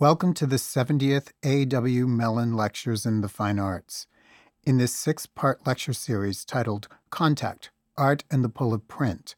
[0.00, 2.06] Welcome to the 70th A.W.
[2.06, 4.06] Mellon Lectures in the Fine Arts.
[4.64, 9.34] In this six part lecture series titled Contact Art and the Pull of Print,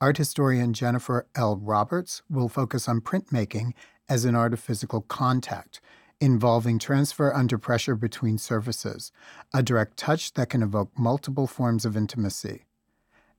[0.00, 1.58] art historian Jennifer L.
[1.58, 3.72] Roberts will focus on printmaking
[4.08, 5.82] as an art of physical contact,
[6.18, 9.12] involving transfer under pressure between surfaces,
[9.52, 12.64] a direct touch that can evoke multiple forms of intimacy.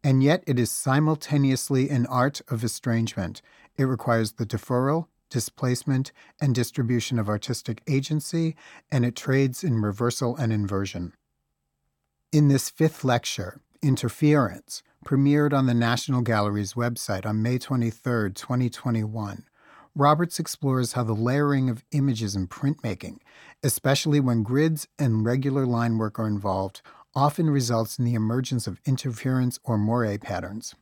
[0.04, 3.41] And yet, it is simultaneously an art of estrangement.
[3.78, 8.55] It requires the deferral, displacement, and distribution of artistic agency,
[8.92, 11.14] and it trades in reversal and inversion.
[12.32, 19.46] In this fifth lecture, Interference, premiered on the National Gallery's website on May 23, 2021,
[19.96, 23.18] Roberts explores how the layering of images in printmaking,
[23.64, 26.82] especially when grids and regular line work are involved,
[27.16, 30.75] often results in the emergence of interference or moire patterns.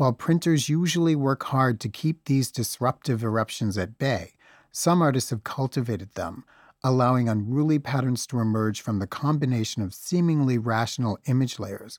[0.00, 4.32] While printers usually work hard to keep these disruptive eruptions at bay,
[4.72, 6.44] some artists have cultivated them,
[6.82, 11.98] allowing unruly patterns to emerge from the combination of seemingly rational image layers.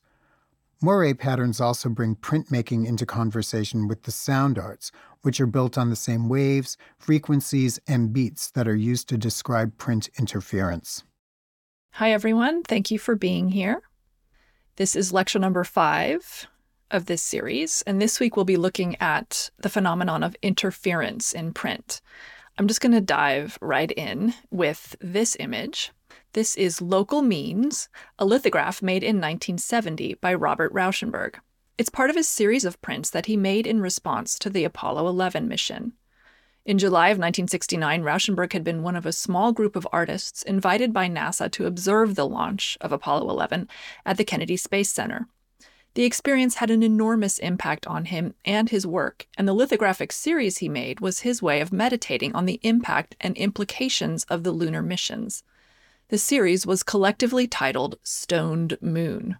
[0.82, 5.88] Moire patterns also bring printmaking into conversation with the sound arts, which are built on
[5.88, 11.04] the same waves, frequencies, and beats that are used to describe print interference.
[11.92, 12.64] Hi, everyone.
[12.64, 13.80] Thank you for being here.
[14.74, 16.48] This is lecture number five
[16.92, 21.52] of this series, and this week we'll be looking at the phenomenon of interference in
[21.52, 22.00] print.
[22.58, 25.90] I'm just going to dive right in with this image.
[26.34, 31.36] This is Local Means, a lithograph made in 1970 by Robert Rauschenberg.
[31.78, 35.08] It's part of a series of prints that he made in response to the Apollo
[35.08, 35.94] 11 mission.
[36.64, 40.92] In July of 1969, Rauschenberg had been one of a small group of artists invited
[40.92, 43.68] by NASA to observe the launch of Apollo 11
[44.06, 45.26] at the Kennedy Space Center.
[45.94, 50.58] The experience had an enormous impact on him and his work, and the lithographic series
[50.58, 54.82] he made was his way of meditating on the impact and implications of the lunar
[54.82, 55.44] missions.
[56.08, 59.36] The series was collectively titled Stoned Moon.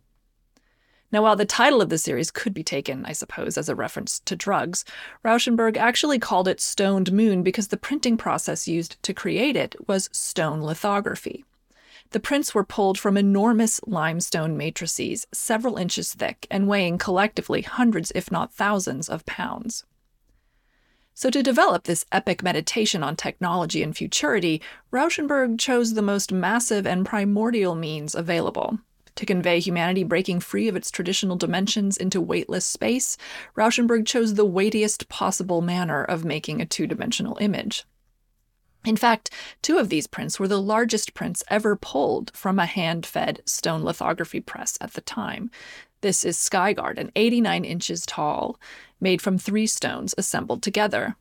[1.11, 4.21] Now, while the title of the series could be taken, I suppose, as a reference
[4.21, 4.85] to drugs,
[5.23, 10.09] Rauschenberg actually called it Stoned Moon because the printing process used to create it was
[10.13, 11.45] stone lithography.
[12.13, 18.13] The prints were pulled from enormous limestone matrices, several inches thick and weighing collectively hundreds,
[18.15, 19.85] if not thousands, of pounds.
[21.15, 26.87] So, to develop this epic meditation on technology and futurity, Rauschenberg chose the most massive
[26.87, 28.79] and primordial means available.
[29.17, 33.17] To convey humanity breaking free of its traditional dimensions into weightless space,
[33.57, 37.85] Rauschenberg chose the weightiest possible manner of making a two dimensional image.
[38.85, 39.31] In fact,
[39.63, 43.83] two of these prints were the largest prints ever pulled from a hand fed stone
[43.83, 45.51] lithography press at the time.
[46.01, 48.59] This is Sky Garden, 89 inches tall,
[49.01, 51.17] made from three stones assembled together.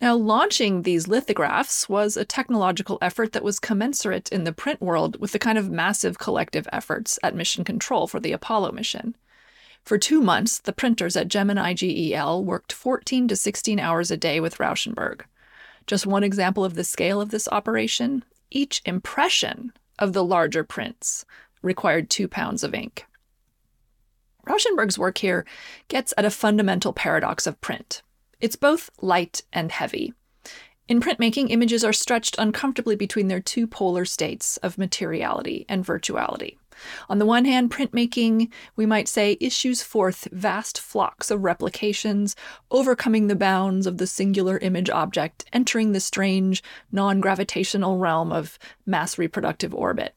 [0.00, 5.20] Now, launching these lithographs was a technological effort that was commensurate in the print world
[5.20, 9.16] with the kind of massive collective efforts at mission control for the Apollo mission.
[9.84, 14.38] For two months, the printers at Gemini GEL worked 14 to 16 hours a day
[14.38, 15.22] with Rauschenberg.
[15.88, 21.24] Just one example of the scale of this operation each impression of the larger prints
[21.62, 23.06] required two pounds of ink.
[24.46, 25.46] Rauschenberg's work here
[25.88, 28.02] gets at a fundamental paradox of print.
[28.38, 30.12] It's both light and heavy.
[30.88, 36.56] In printmaking, images are stretched uncomfortably between their two polar states of materiality and virtuality.
[37.08, 42.36] On the one hand, printmaking, we might say, issues forth vast flocks of replications,
[42.70, 46.62] overcoming the bounds of the singular image object, entering the strange,
[46.92, 50.14] non gravitational realm of mass reproductive orbit.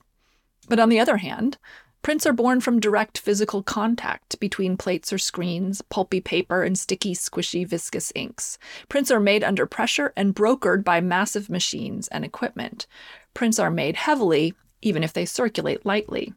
[0.70, 1.58] But on the other hand,
[2.02, 7.14] Prints are born from direct physical contact between plates or screens, pulpy paper, and sticky,
[7.14, 8.58] squishy, viscous inks.
[8.90, 12.88] Prints are made under pressure and brokered by massive machines and equipment.
[13.36, 16.34] Prints are made heavily, even if they circulate lightly.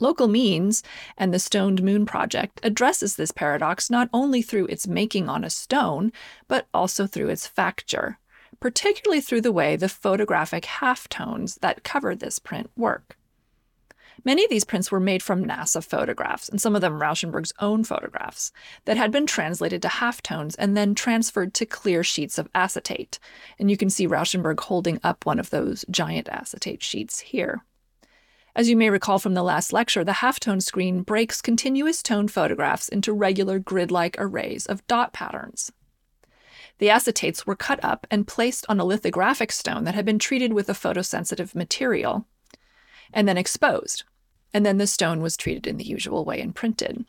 [0.00, 0.82] Local Means
[1.16, 5.50] and the Stoned Moon Project addresses this paradox not only through its making on a
[5.50, 6.12] stone,
[6.48, 8.16] but also through its facture,
[8.60, 13.16] particularly through the way the photographic halftones that cover this print work.
[14.24, 17.84] Many of these prints were made from NASA photographs, and some of them Rauschenberg's own
[17.84, 18.52] photographs,
[18.84, 23.18] that had been translated to halftones and then transferred to clear sheets of acetate.
[23.58, 27.64] And you can see Rauschenberg holding up one of those giant acetate sheets here.
[28.56, 32.88] As you may recall from the last lecture, the halftone screen breaks continuous tone photographs
[32.88, 35.72] into regular grid like arrays of dot patterns.
[36.78, 40.52] The acetates were cut up and placed on a lithographic stone that had been treated
[40.52, 42.26] with a photosensitive material
[43.12, 44.04] and then exposed.
[44.52, 47.04] And then the stone was treated in the usual way and printed.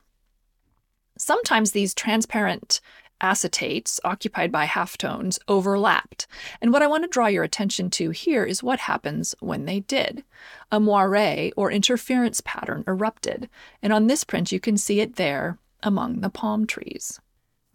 [1.18, 2.82] Sometimes these transparent
[3.22, 6.28] acetates occupied by halftones overlapped.
[6.62, 9.82] And what I want to draw your attention to here is what happens when they
[9.82, 10.24] did.
[10.72, 13.50] A moire or interference pattern erupted,
[13.82, 17.20] and on this print you can see it there among the palm trees.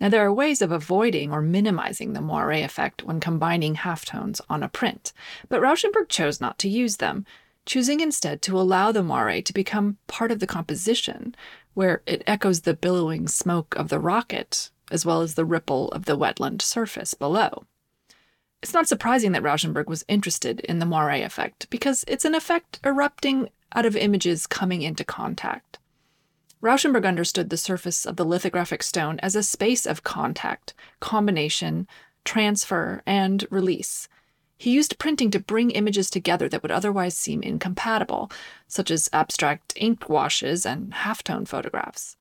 [0.01, 4.63] Now, there are ways of avoiding or minimizing the moire effect when combining halftones on
[4.63, 5.13] a print,
[5.51, 7.27] but Rauschenberg chose not to use them,
[7.67, 11.35] choosing instead to allow the moire to become part of the composition,
[11.75, 16.05] where it echoes the billowing smoke of the rocket as well as the ripple of
[16.05, 17.65] the wetland surface below.
[18.63, 22.79] It's not surprising that Rauschenberg was interested in the moire effect, because it's an effect
[22.85, 25.79] erupting out of images coming into contact.
[26.61, 31.89] Rauschenberg understood the surface of the lithographic stone as a space of contact, combination,
[32.25, 34.09] transfer, and release.
[34.59, 38.31] He used printing to bring images together that would otherwise seem incompatible,
[38.69, 42.19] such as abstract ink washes and halftone photographs.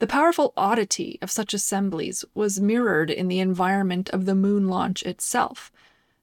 [0.00, 5.02] The powerful oddity of such assemblies was mirrored in the environment of the moon launch
[5.02, 5.70] itself.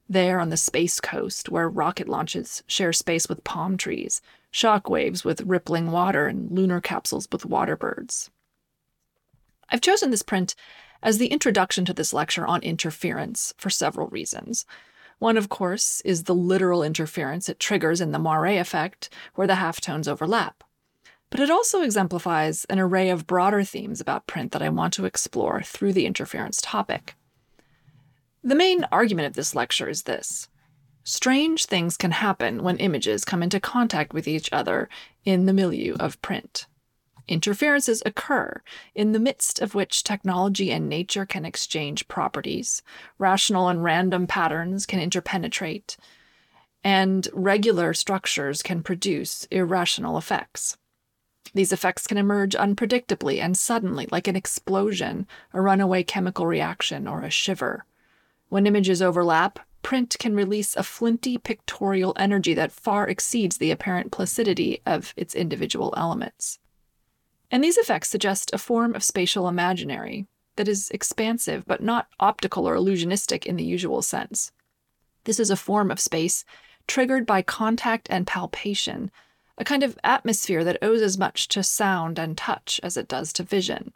[0.10, 4.20] There on the space coast, where rocket launches share space with palm trees,
[4.50, 8.32] shock waves with rippling water, and lunar capsules with water birds.
[9.70, 10.56] I've chosen this print
[11.04, 14.66] as the introduction to this lecture on interference for several reasons.
[15.20, 19.54] One, of course, is the literal interference it triggers in the moire effect, where the
[19.54, 20.64] halftones overlap
[21.30, 25.06] but it also exemplifies an array of broader themes about print that I want to
[25.06, 27.16] explore through the interference topic.
[28.44, 30.48] The main argument of this lecture is this
[31.04, 34.90] strange things can happen when images come into contact with each other
[35.24, 36.68] in the milieu of print.
[37.28, 38.62] Interferences occur,
[38.96, 42.82] in the midst of which technology and nature can exchange properties,
[43.18, 45.98] rational and random patterns can interpenetrate,
[46.84, 50.78] and regular structures can produce irrational effects.
[51.54, 57.22] These effects can emerge unpredictably and suddenly, like an explosion, a runaway chemical reaction, or
[57.22, 57.86] a shiver.
[58.50, 64.12] When images overlap, print can release a flinty pictorial energy that far exceeds the apparent
[64.12, 66.60] placidity of its individual elements.
[67.50, 70.28] And these effects suggest a form of spatial imaginary
[70.58, 74.52] that is expansive but not optical or illusionistic in the usual sense.
[75.24, 76.44] This is a form of space
[76.88, 79.12] triggered by contact and palpation
[79.58, 83.34] a kind of atmosphere that owes as much to sound and touch as it does
[83.34, 83.94] to vision.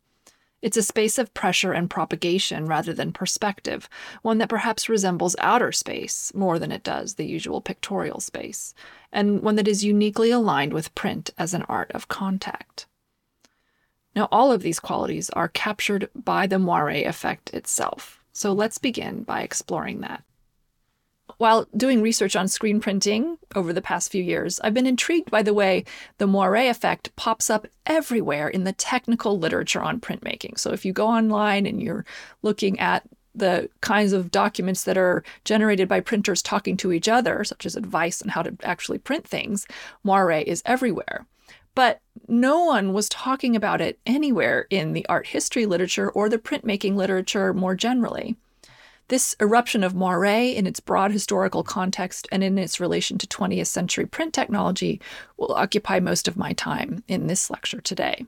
[0.62, 3.90] It's a space of pressure and propagation rather than perspective,
[4.22, 8.75] one that perhaps resembles outer space more than it does the usual pictorial space,
[9.12, 12.86] and one that is uniquely aligned with print as an art of contact.
[14.16, 19.24] Now, all of these qualities are captured by the moire effect itself, so let's begin
[19.24, 20.24] by exploring that.
[21.42, 25.42] While doing research on screen printing over the past few years, I've been intrigued by
[25.42, 25.86] the way
[26.20, 30.60] the moire effect pops up everywhere in the technical literature on printmaking.
[30.60, 32.06] So if you go online and you're
[32.44, 37.44] looking at the kinds of documents that are generated by printers talking to each other,
[37.44, 39.66] such as advice on how to actually print things,
[40.04, 41.26] moire is everywhere.
[41.74, 46.38] But no one was talking about it anywhere in the art history literature or the
[46.38, 48.36] printmaking literature more generally.
[49.12, 53.68] This eruption of moire in its broad historical context and in its relation to 20th
[53.68, 55.02] century print technology
[55.36, 58.25] will occupy most of my time in this lecture today.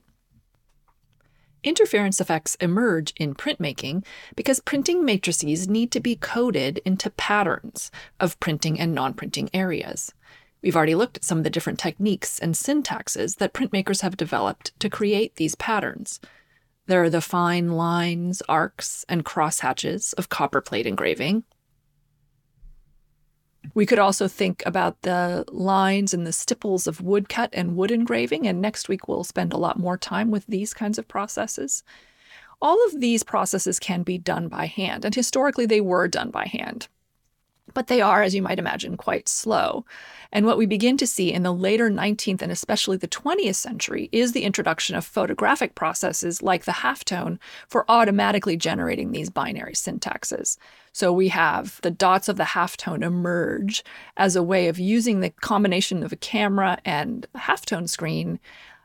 [1.64, 4.04] Interference effects emerge in printmaking
[4.36, 7.90] because printing matrices need to be coded into patterns
[8.20, 10.14] of printing and non printing areas.
[10.62, 14.78] We've already looked at some of the different techniques and syntaxes that printmakers have developed
[14.82, 16.20] to create these patterns.
[16.86, 21.44] There are the fine lines, arcs, and crosshatches of copperplate engraving.
[23.74, 28.46] We could also think about the lines and the stipples of woodcut and wood engraving,
[28.46, 31.84] and next week we'll spend a lot more time with these kinds of processes.
[32.62, 36.46] All of these processes can be done by hand, and historically they were done by
[36.46, 36.88] hand
[37.74, 39.86] but they are, as you might imagine, quite slow.
[40.32, 44.10] And what we begin to see in the later 19th and especially the 20th century
[44.12, 50.58] is the introduction of photographic processes like the halftone for automatically generating these binary syntaxes.
[50.92, 53.84] So we have the dots of the halftone emerge
[54.18, 58.40] as a way of using the combination of a camera and a halftone screen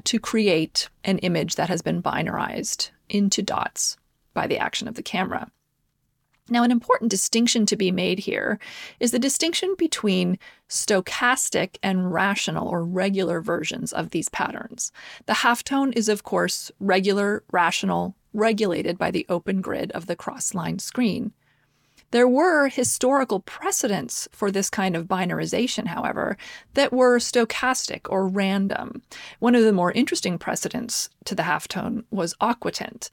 [0.05, 3.97] to create an image that has been binarized into dots
[4.35, 5.51] by the action of the camera.
[6.51, 8.59] Now, an important distinction to be made here
[9.01, 10.39] is the distinction between
[10.69, 14.91] stochastic and rational or regular versions of these patterns.
[15.27, 20.79] The halftone is, of course, regular, rational, regulated by the open grid of the cross-line
[20.79, 21.33] screen.
[22.11, 26.39] There were historical precedents for this kind of binarization, however,
[26.73, 29.03] that were stochastic or random.
[29.41, 33.11] One of the more interesting precedents to the halftone was aquatint,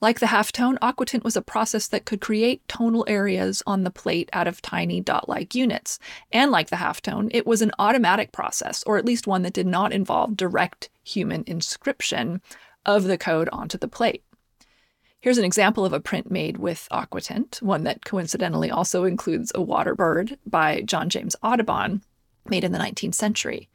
[0.00, 4.28] Like the halftone, aquatint was a process that could create tonal areas on the plate
[4.32, 5.98] out of tiny dot like units.
[6.30, 9.66] And like the halftone, it was an automatic process, or at least one that did
[9.66, 12.42] not involve direct human inscription
[12.84, 14.22] of the code onto the plate.
[15.20, 19.62] Here's an example of a print made with aquatint, one that coincidentally also includes a
[19.62, 22.02] water bird by John James Audubon,
[22.46, 23.70] made in the 19th century.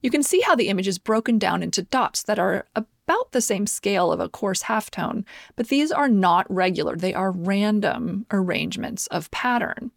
[0.00, 2.66] You can see how the image is broken down into dots that are
[3.06, 6.96] about the same scale of a coarse halftone, but these are not regular.
[6.96, 9.92] They are random arrangements of pattern.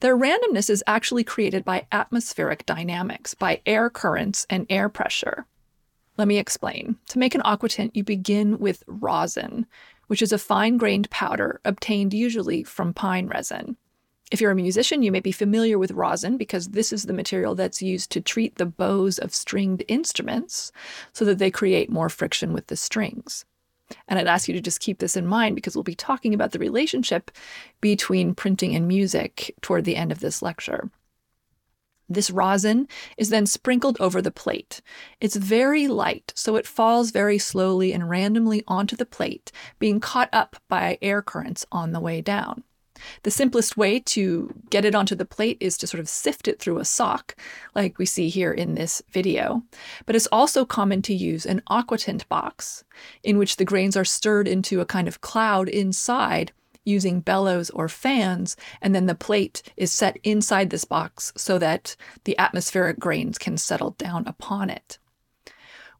[0.00, 5.46] Their randomness is actually created by atmospheric dynamics, by air currents and air pressure.
[6.18, 6.96] Let me explain.
[7.08, 9.64] To make an aquatint, you begin with rosin,
[10.08, 13.76] which is a fine grained powder obtained usually from pine resin.
[14.30, 17.56] If you're a musician, you may be familiar with rosin because this is the material
[17.56, 20.70] that's used to treat the bows of stringed instruments
[21.12, 23.44] so that they create more friction with the strings.
[24.06, 26.52] And I'd ask you to just keep this in mind because we'll be talking about
[26.52, 27.32] the relationship
[27.80, 30.90] between printing and music toward the end of this lecture.
[32.08, 34.80] This rosin is then sprinkled over the plate.
[35.20, 40.28] It's very light, so it falls very slowly and randomly onto the plate, being caught
[40.32, 42.64] up by air currents on the way down.
[43.22, 46.58] The simplest way to get it onto the plate is to sort of sift it
[46.58, 47.36] through a sock,
[47.74, 49.62] like we see here in this video.
[50.06, 52.84] But it's also common to use an aquatint box,
[53.22, 56.52] in which the grains are stirred into a kind of cloud inside
[56.84, 61.94] using bellows or fans, and then the plate is set inside this box so that
[62.24, 64.98] the atmospheric grains can settle down upon it.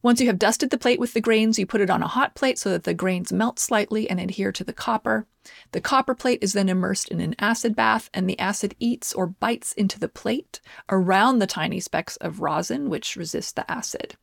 [0.03, 2.35] Once you have dusted the plate with the grains, you put it on a hot
[2.35, 5.27] plate so that the grains melt slightly and adhere to the copper.
[5.73, 9.27] The copper plate is then immersed in an acid bath, and the acid eats or
[9.27, 14.17] bites into the plate around the tiny specks of rosin which resist the acid.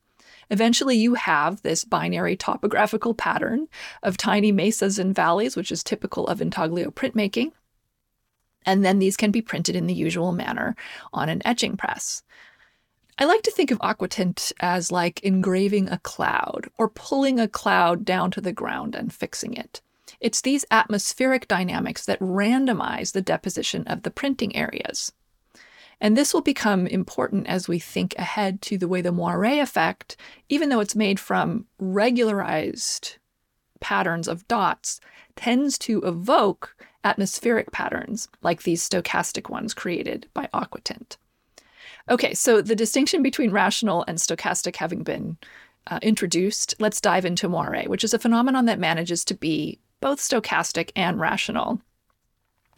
[0.50, 3.68] Eventually, you have this binary topographical pattern
[4.02, 7.52] of tiny mesas and valleys, which is typical of intaglio printmaking.
[8.66, 10.74] And then these can be printed in the usual manner
[11.12, 12.22] on an etching press.
[13.20, 18.04] I like to think of aquatint as like engraving a cloud or pulling a cloud
[18.04, 19.80] down to the ground and fixing it.
[20.20, 25.10] It's these atmospheric dynamics that randomize the deposition of the printing areas.
[26.00, 30.16] And this will become important as we think ahead to the way the moire effect,
[30.48, 33.16] even though it's made from regularized
[33.80, 35.00] patterns of dots,
[35.34, 41.16] tends to evoke atmospheric patterns like these stochastic ones created by aquatint.
[42.10, 45.36] Okay, so the distinction between rational and stochastic having been
[45.88, 50.18] uh, introduced, let's dive into moire, which is a phenomenon that manages to be both
[50.18, 51.80] stochastic and rational.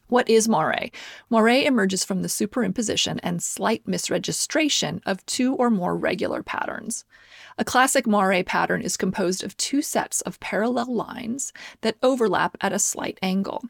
[0.09, 0.91] What is moire?
[1.31, 7.05] Moire emerges from the superimposition and slight misregistration of two or more regular patterns.
[7.57, 12.73] A classic moire pattern is composed of two sets of parallel lines that overlap at
[12.73, 13.63] a slight angle.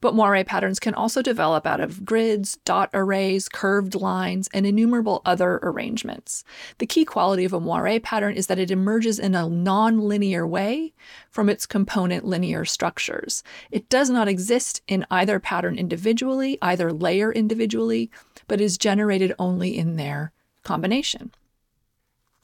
[0.00, 5.22] But moire patterns can also develop out of grids, dot arrays, curved lines, and innumerable
[5.24, 6.44] other arrangements.
[6.78, 10.92] The key quality of a moire pattern is that it emerges in a non-linear way
[11.30, 13.42] from its component linear structures.
[13.70, 18.10] It does not exist in either pattern individually, either layer individually,
[18.46, 20.32] but is generated only in their
[20.62, 21.32] combination.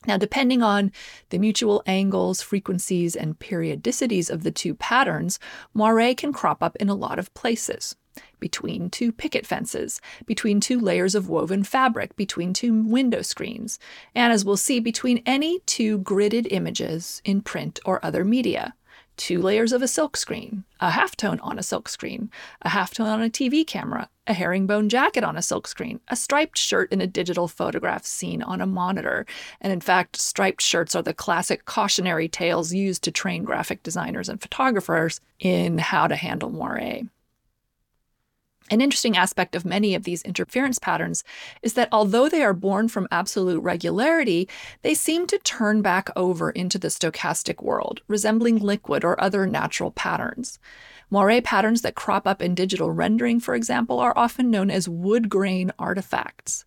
[0.06, 0.92] Now, depending on
[1.30, 5.38] the mutual angles, frequencies, and periodicities of the two patterns,
[5.74, 7.96] moire can crop up in a lot of places.
[8.40, 13.78] Between two picket fences, between two layers of woven fabric, between two window screens,
[14.14, 18.74] and as we'll see, between any two gridded images in print or other media
[19.16, 22.30] two layers of a silk screen, a halftone on a silk screen,
[22.62, 26.58] a halftone on a TV camera, a herringbone jacket on a silk screen, a striped
[26.58, 29.26] shirt in a digital photograph seen on a monitor.
[29.60, 34.28] And in fact, striped shirts are the classic cautionary tales used to train graphic designers
[34.28, 37.02] and photographers in how to handle moire.
[38.68, 41.22] An interesting aspect of many of these interference patterns
[41.62, 44.48] is that although they are born from absolute regularity,
[44.82, 49.92] they seem to turn back over into the stochastic world, resembling liquid or other natural
[49.92, 50.58] patterns.
[51.10, 55.28] Moire patterns that crop up in digital rendering, for example, are often known as wood
[55.28, 56.64] grain artifacts.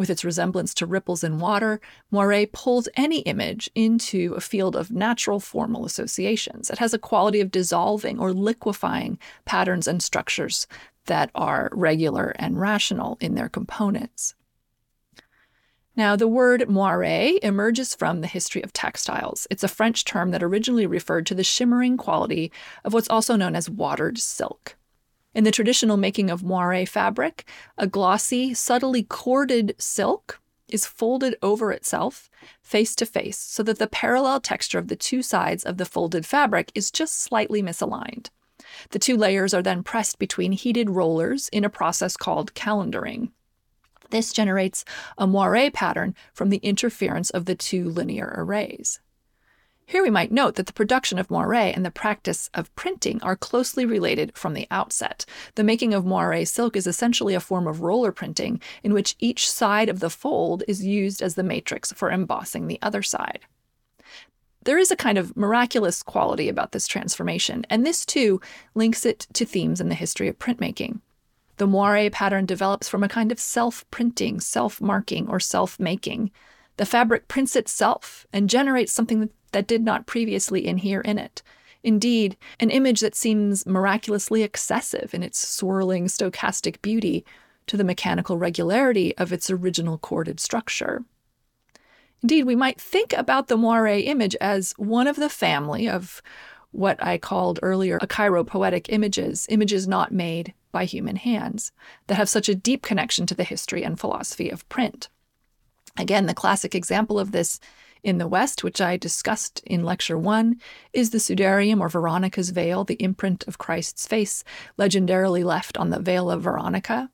[0.00, 1.78] With its resemblance to ripples in water,
[2.10, 6.70] Moire pulls any image into a field of natural formal associations.
[6.70, 10.66] It has a quality of dissolving or liquefying patterns and structures
[11.06, 14.34] that are regular and rational in their components.
[15.96, 19.46] Now, the word moire emerges from the history of textiles.
[19.50, 22.52] It's a French term that originally referred to the shimmering quality
[22.84, 24.76] of what's also known as watered silk.
[25.34, 31.72] In the traditional making of moire fabric, a glossy, subtly corded silk is folded over
[31.72, 32.30] itself,
[32.62, 36.24] face to face, so that the parallel texture of the two sides of the folded
[36.24, 38.30] fabric is just slightly misaligned.
[38.90, 43.32] The two layers are then pressed between heated rollers in a process called calendering.
[44.10, 44.84] This generates
[45.16, 49.00] a moire pattern from the interference of the two linear arrays.
[49.86, 53.34] Here we might note that the production of moire and the practice of printing are
[53.34, 55.26] closely related from the outset.
[55.56, 59.50] The making of moire silk is essentially a form of roller printing in which each
[59.50, 63.40] side of the fold is used as the matrix for embossing the other side.
[64.64, 68.40] There is a kind of miraculous quality about this transformation, and this too
[68.74, 71.00] links it to themes in the history of printmaking.
[71.56, 76.30] The moire pattern develops from a kind of self printing, self marking, or self making.
[76.76, 81.42] The fabric prints itself and generates something that did not previously inhere in it.
[81.82, 87.24] Indeed, an image that seems miraculously excessive in its swirling stochastic beauty
[87.66, 91.04] to the mechanical regularity of its original corded structure.
[92.22, 96.22] Indeed, we might think about the moire image as one of the family of
[96.70, 101.72] what I called earlier acheiropoietic images, images not made by human hands,
[102.06, 105.08] that have such a deep connection to the history and philosophy of print.
[105.96, 107.58] Again, the classic example of this
[108.02, 110.56] in the West, which I discussed in Lecture 1,
[110.92, 114.44] is the Sudarium or Veronica's veil, the imprint of Christ's face,
[114.78, 117.10] legendarily left on the veil of Veronica.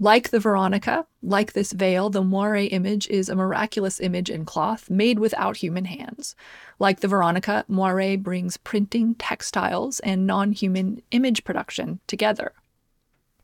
[0.00, 4.88] Like the Veronica, like this veil, the moire image is a miraculous image in cloth
[4.88, 6.36] made without human hands.
[6.78, 12.52] Like the Veronica, moire brings printing, textiles, and non human image production together.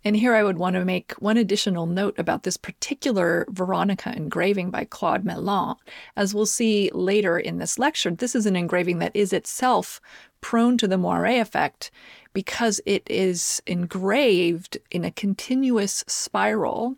[0.04, 4.70] And here I would want to make one additional note about this particular Veronica engraving
[4.70, 5.76] by Claude Mellan.
[6.14, 10.02] As we'll see later in this lecture, this is an engraving that is itself
[10.42, 11.90] prone to the moire effect
[12.34, 16.96] because it is engraved in a continuous spiral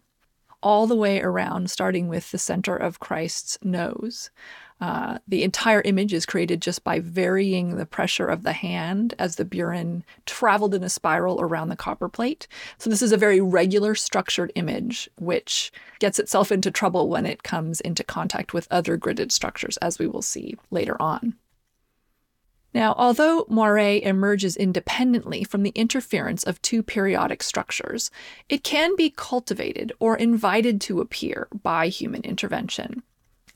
[0.62, 4.30] all the way around, starting with the center of Christ's nose.
[4.78, 9.36] Uh, the entire image is created just by varying the pressure of the hand as
[9.36, 12.46] the burin traveled in a spiral around the copper plate.
[12.76, 17.42] So, this is a very regular structured image, which gets itself into trouble when it
[17.42, 21.36] comes into contact with other gridded structures, as we will see later on.
[22.74, 28.10] Now, although moire emerges independently from the interference of two periodic structures,
[28.50, 33.02] it can be cultivated or invited to appear by human intervention.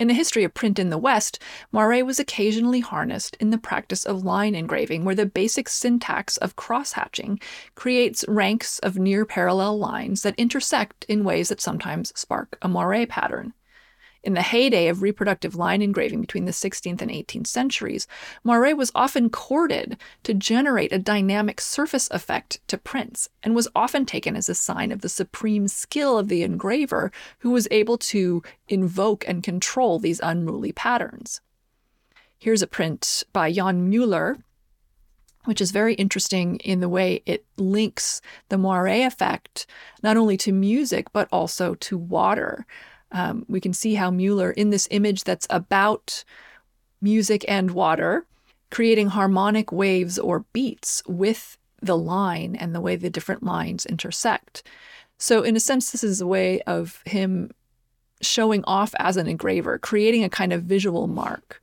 [0.01, 1.39] In the history of print in the West,
[1.73, 6.57] moire was occasionally harnessed in the practice of line engraving, where the basic syntax of
[6.57, 7.39] cross-hatching
[7.75, 13.05] creates ranks of near parallel lines that intersect in ways that sometimes spark a moire
[13.07, 13.53] pattern.
[14.23, 18.07] In the heyday of reproductive line engraving between the 16th and 18th centuries,
[18.45, 24.05] moire was often corded to generate a dynamic surface effect to prints and was often
[24.05, 28.43] taken as a sign of the supreme skill of the engraver who was able to
[28.69, 31.41] invoke and control these unruly patterns.
[32.39, 34.39] Here's a print by Jan Muller,
[35.45, 39.67] which is very interesting in the way it links the moire effect
[40.03, 42.67] not only to music but also to water.
[43.13, 46.25] Um, we can see how Muller, in this image that's about
[47.01, 48.27] music and water,
[48.71, 54.63] creating harmonic waves or beats with the line and the way the different lines intersect.
[55.19, 57.51] So, in a sense, this is a way of him
[58.23, 61.63] showing off as an engraver, creating a kind of visual mark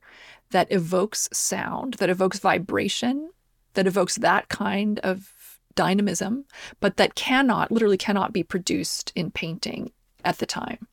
[0.50, 3.30] that evokes sound, that evokes vibration,
[3.74, 5.32] that evokes that kind of
[5.74, 6.44] dynamism,
[6.80, 9.92] but that cannot, literally cannot be produced in painting
[10.24, 10.86] at the time.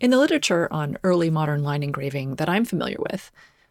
[0.00, 3.30] In the literature on early modern line engraving that I'm familiar with,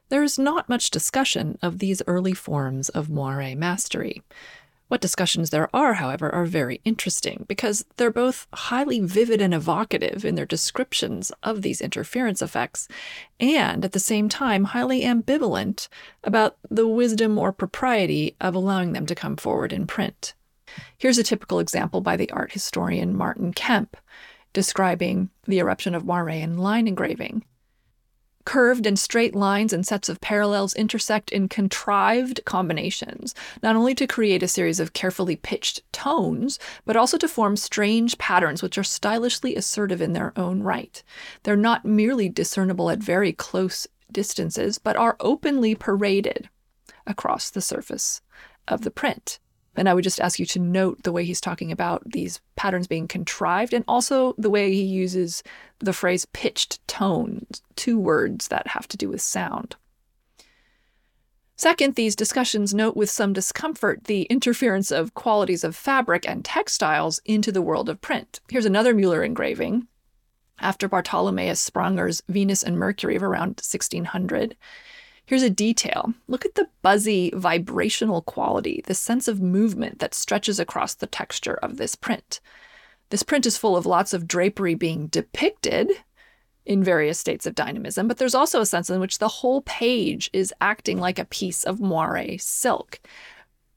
[0.10, 4.22] there is not much discussion of these early forms of moire mastery.
[4.90, 10.24] What discussions there are, however, are very interesting because they're both highly vivid and evocative
[10.24, 12.88] in their descriptions of these interference effects,
[13.40, 15.88] and at the same time highly ambivalent
[16.24, 20.36] about the wisdom or propriety of allowing them to come forward in print.
[20.96, 23.98] Here's a typical example by the art historian Martin Kemp,
[24.54, 27.44] describing the eruption of moire in line engraving.
[28.46, 34.08] Curved and straight lines and sets of parallels intersect in contrived combinations, not only to
[34.08, 38.84] create a series of carefully pitched tones, but also to form strange patterns which are
[38.84, 41.04] stylishly assertive in their own right.
[41.44, 46.50] They're not merely discernible at very close distances, but are openly paraded
[47.06, 48.22] across the surface
[48.68, 49.40] of the print.
[49.80, 52.86] And I would just ask you to note the way he's talking about these patterns
[52.86, 55.42] being contrived and also the way he uses
[55.80, 59.78] the phrase pitched tones, two words that have to do with sound.
[61.56, 67.22] Second, these discussions note with some discomfort the interference of qualities of fabric and textiles
[67.24, 68.42] into the world of print.
[68.50, 69.88] Here's another Muller engraving
[70.60, 74.58] after Bartholomeus Spranger's Venus and Mercury of around 1600.
[75.30, 76.16] Here's a detail.
[76.28, 81.54] Look at the buzzy vibrational quality, the sense of movement that stretches across the texture
[81.62, 82.40] of this print.
[83.12, 85.92] This print is full of lots of drapery being depicted
[86.66, 90.32] in various states of dynamism, but there's also a sense in which the whole page
[90.34, 93.00] is acting like a piece of moire silk,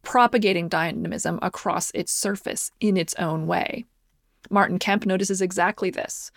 [0.03, 3.85] propagating dynamism across its surface in its own way.
[4.49, 6.31] Martin Kemp notices exactly this.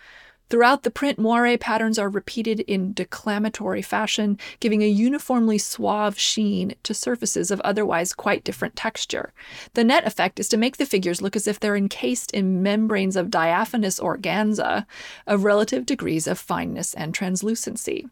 [0.48, 6.74] Throughout the print, moire patterns are repeated in declamatory fashion, giving a uniformly suave sheen
[6.84, 9.32] to surfaces of otherwise quite different texture.
[9.74, 13.16] The net effect is to make the figures look as if they're encased in membranes
[13.16, 14.86] of diaphanous organza
[15.26, 18.06] of relative degrees of fineness and translucency.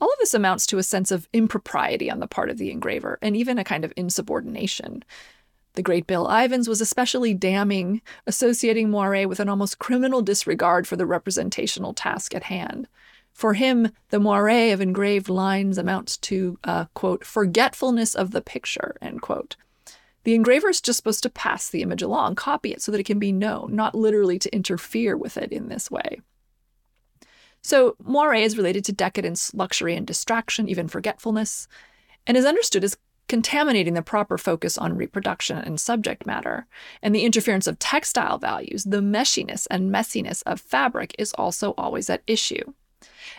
[0.00, 3.18] All of this amounts to a sense of impropriety on the part of the engraver,
[3.20, 5.02] and even a kind of insubordination.
[5.76, 10.96] The great Bill Ivins was especially damning, associating moire with an almost criminal disregard for
[10.96, 12.88] the representational task at hand.
[13.34, 18.96] For him, the moire of engraved lines amounts to a, quote, forgetfulness of the picture,
[19.02, 19.56] end quote.
[20.24, 23.06] The engraver is just supposed to pass the image along, copy it so that it
[23.06, 26.22] can be known, not literally to interfere with it in this way.
[27.62, 31.68] So, moire is related to decadence, luxury, and distraction, even forgetfulness,
[32.26, 32.96] and is understood as
[33.28, 36.66] contaminating the proper focus on reproduction and subject matter.
[37.02, 42.08] And the interference of textile values, the meshiness and messiness of fabric is also always
[42.08, 42.72] at issue.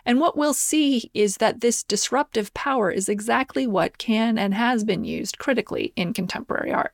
[0.05, 4.83] And what we'll see is that this disruptive power is exactly what can and has
[4.83, 6.93] been used critically in contemporary art.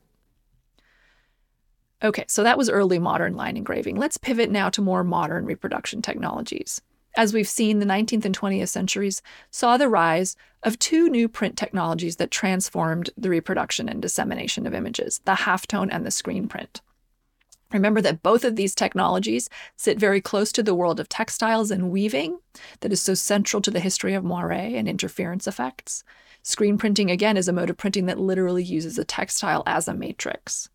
[2.04, 3.96] Okay, so that was early modern line engraving.
[3.96, 6.82] Let's pivot now to more modern reproduction technologies.
[7.16, 11.58] As we've seen, the 19th and 20th centuries saw the rise of two new print
[11.58, 16.82] technologies that transformed the reproduction and dissemination of images the halftone and the screen print.
[17.72, 21.90] Remember that both of these technologies sit very close to the world of textiles and
[21.90, 22.38] weaving
[22.82, 26.04] that is so central to the history of moire and interference effects.
[26.44, 29.94] Screen printing, again, is a mode of printing that literally uses a textile as a
[29.94, 30.70] matrix.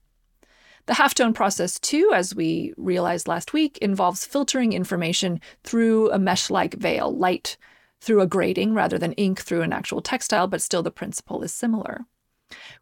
[0.86, 6.50] The halftone process, too, as we realized last week, involves filtering information through a mesh
[6.50, 7.58] like veil, light
[8.00, 11.52] through a grating rather than ink through an actual textile, but still the principle is
[11.52, 12.06] similar.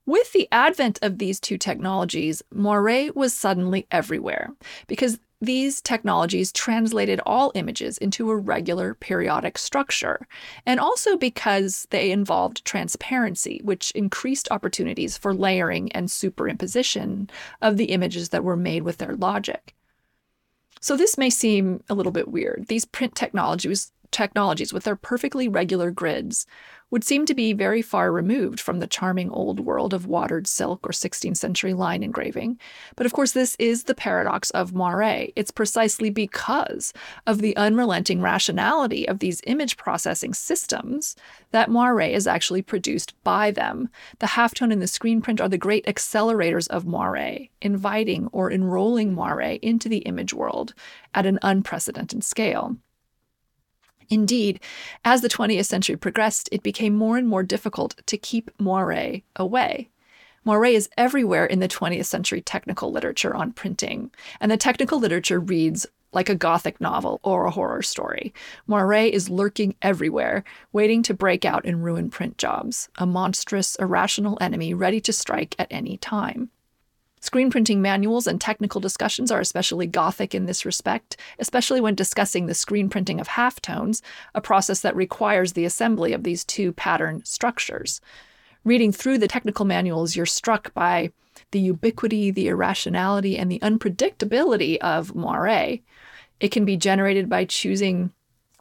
[0.05, 4.55] With the advent of these two technologies, moire was suddenly everywhere
[4.87, 10.26] because these technologies translated all images into a regular periodic structure,
[10.64, 17.29] and also because they involved transparency, which increased opportunities for layering and superimposition
[17.61, 19.74] of the images that were made with their logic.
[20.81, 22.66] So this may seem a little bit weird.
[22.68, 26.47] These print technologies technologies with their perfectly regular grids
[26.90, 30.87] would seem to be very far removed from the charming old world of watered silk
[30.87, 32.59] or 16th century line engraving.
[32.95, 35.27] But of course, this is the paradox of moire.
[35.35, 36.92] It's precisely because
[37.27, 41.16] of the unrelenting rationality of these image processing systems
[41.51, 43.88] that moire is actually produced by them.
[44.21, 49.12] The halftone and the screen print are the great accelerators of moire, inviting or enrolling
[49.12, 50.73] moire into the image world
[51.14, 52.77] at an unprecedented scale.
[54.09, 54.61] Indeed,
[55.05, 59.90] as the 20th century progressed, it became more and more difficult to keep moire away.
[60.45, 65.40] Moire is everywhere in the 20th century technical literature on printing, and the technical literature
[65.40, 68.33] reads like a gothic novel or a horror story.
[68.66, 74.38] Moire is lurking everywhere, waiting to break out and ruin print jobs, a monstrous, irrational
[74.40, 76.51] enemy ready to strike at any time.
[77.27, 82.47] Screen printing manuals and technical discussions are especially gothic in this respect, especially when discussing
[82.47, 84.01] the screen printing of halftones,
[84.37, 88.01] a process that requires the assembly of these two pattern structures.
[88.62, 91.11] Reading through the technical manuals, you're struck by
[91.51, 95.81] the ubiquity, the irrationality, and the unpredictability of moire.
[96.39, 98.12] It can be generated by choosing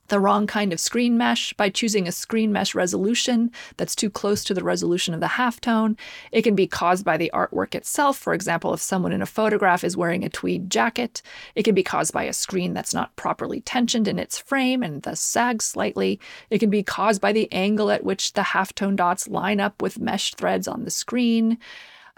[0.08, 4.44] the wrong kind of screen mesh by choosing a screen mesh resolution that's too close
[4.44, 5.98] to the resolution of the halftone.
[6.32, 8.18] It can be caused by the artwork itself.
[8.18, 11.22] For example, if someone in a photograph is wearing a tweed jacket,
[11.56, 15.02] it can be caused by a screen that's not properly tensioned in its frame and
[15.04, 16.20] thus sags slightly.
[16.50, 20.00] It can be caused by the angle at which the halftone dots line up with
[20.00, 21.58] mesh threads on the screen,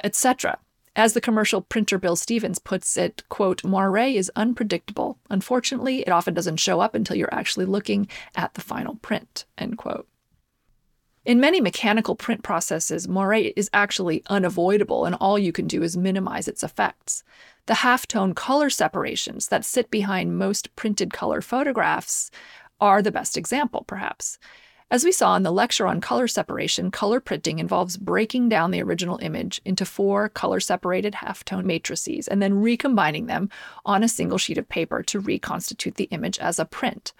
[0.03, 0.59] etc.
[0.97, 5.19] As the commercial printer Bill Stevens puts it, quote, moire is unpredictable.
[5.29, 9.77] Unfortunately, it often doesn't show up until you're actually looking at the final print, end
[9.77, 10.07] quote.
[11.23, 15.95] In many mechanical print processes, moire is actually unavoidable, and all you can do is
[15.95, 17.23] minimize its effects.
[17.67, 22.31] The halftone color separations that sit behind most printed color photographs
[22.81, 24.39] are the best example, perhaps.
[24.89, 28.81] As we saw in the lecture on color separation, color printing involves breaking down the
[28.81, 33.49] original image into four color separated halftone matrices and then recombining them
[33.85, 37.11] on a single sheet of paper to reconstitute the image as a print.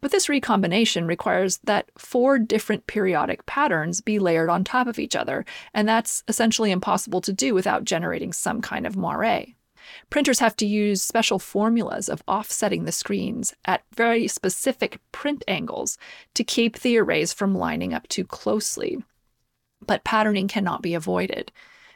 [0.00, 5.16] But this recombination requires that four different periodic patterns be layered on top of each
[5.16, 9.46] other, and that's essentially impossible to do without generating some kind of moire.
[10.10, 15.98] Printers have to use special formulas of offsetting the screens at very specific print angles
[16.34, 19.02] to keep the arrays from lining up too closely.
[19.86, 21.52] But patterning cannot be avoided.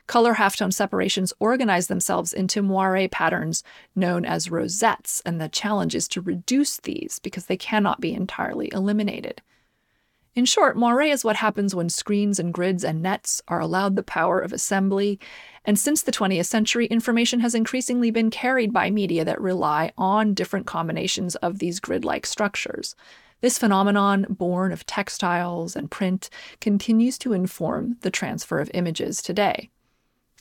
[0.07, 3.64] Color halftone separations organize themselves into moire patterns
[3.96, 8.70] known as rosettes, and the challenge is to reduce these because they cannot be entirely
[8.72, 9.42] eliminated.
[10.37, 14.03] In short, moire is what happens when screens and grids and nets are allowed the
[14.03, 15.18] power of assembly.
[15.66, 20.33] And since the 20th century, information has increasingly been carried by media that rely on
[20.33, 22.94] different combinations of these grid like structures.
[23.40, 29.68] This phenomenon, born of textiles and print, continues to inform the transfer of images today.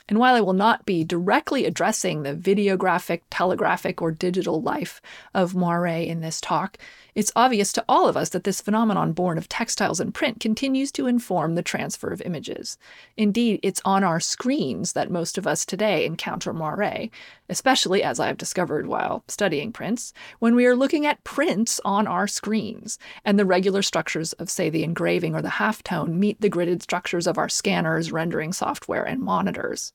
[0.07, 5.01] And while I will not be directly addressing the videographic, telegraphic, or digital life
[5.33, 6.77] of moire in this talk,
[7.15, 10.91] it's obvious to all of us that this phenomenon born of textiles and print continues
[10.91, 12.77] to inform the transfer of images.
[13.15, 17.09] Indeed, it's on our screens that most of us today encounter moire,
[17.47, 22.27] especially as I've discovered while studying prints, when we are looking at prints on our
[22.27, 26.81] screens, and the regular structures of, say, the engraving or the halftone meet the gridded
[26.81, 29.93] structures of our scanners, rendering software, and monitors.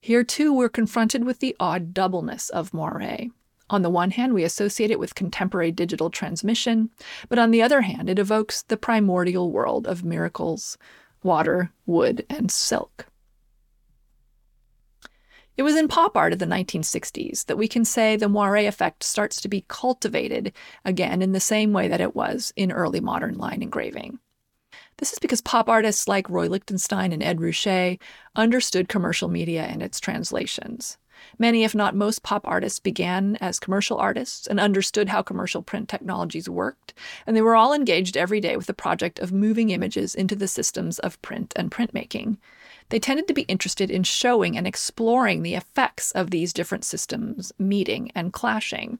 [0.00, 3.30] Here, too, we're confronted with the odd doubleness of moire.
[3.70, 6.90] On the one hand, we associate it with contemporary digital transmission,
[7.28, 10.76] but on the other hand, it evokes the primordial world of miracles,
[11.22, 13.06] water, wood, and silk.
[15.56, 19.04] It was in pop art of the 1960s that we can say the moire effect
[19.04, 20.52] starts to be cultivated
[20.84, 24.18] again in the same way that it was in early modern line engraving.
[24.98, 28.00] This is because pop artists like Roy Lichtenstein and Ed Ruscha
[28.34, 30.98] understood commercial media and its translations.
[31.38, 35.88] Many, if not most, pop artists began as commercial artists and understood how commercial print
[35.88, 36.94] technologies worked,
[37.26, 40.48] and they were all engaged every day with the project of moving images into the
[40.48, 42.36] systems of print and printmaking.
[42.90, 47.52] They tended to be interested in showing and exploring the effects of these different systems
[47.58, 48.98] meeting and clashing.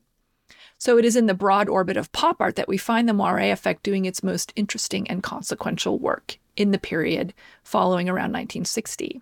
[0.78, 3.40] So it is in the broad orbit of pop art that we find the moire
[3.40, 9.20] effect doing its most interesting and consequential work in the period following around 1960.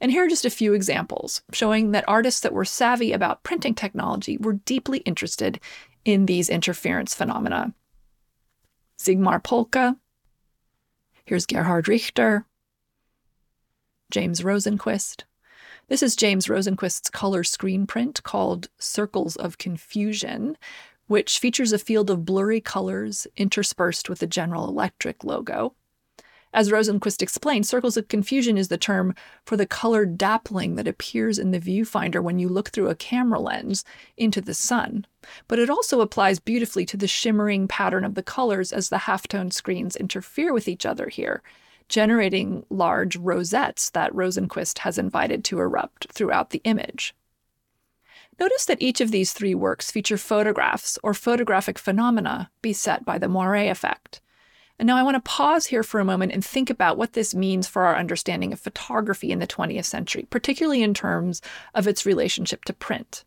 [0.00, 3.74] And here are just a few examples showing that artists that were savvy about printing
[3.74, 5.60] technology were deeply interested
[6.04, 7.74] in these interference phenomena.
[8.98, 9.96] Sigmar Polke,
[11.24, 12.46] here's Gerhard Richter,
[14.10, 15.24] James Rosenquist.
[15.88, 20.56] This is James Rosenquist's color screen print called Circles of Confusion,
[21.08, 25.74] which features a field of blurry colors interspersed with the General Electric logo.
[26.52, 31.38] As Rosenquist explained, circles of confusion is the term for the colored dappling that appears
[31.38, 33.84] in the viewfinder when you look through a camera lens
[34.16, 35.06] into the sun.
[35.46, 39.52] But it also applies beautifully to the shimmering pattern of the colors as the halftone
[39.52, 41.40] screens interfere with each other here,
[41.88, 47.14] generating large rosettes that Rosenquist has invited to erupt throughout the image.
[48.40, 53.28] Notice that each of these three works feature photographs or photographic phenomena beset by the
[53.28, 54.20] moire effect.
[54.80, 57.34] And now I want to pause here for a moment and think about what this
[57.34, 61.42] means for our understanding of photography in the 20th century, particularly in terms
[61.74, 63.24] of its relationship to print.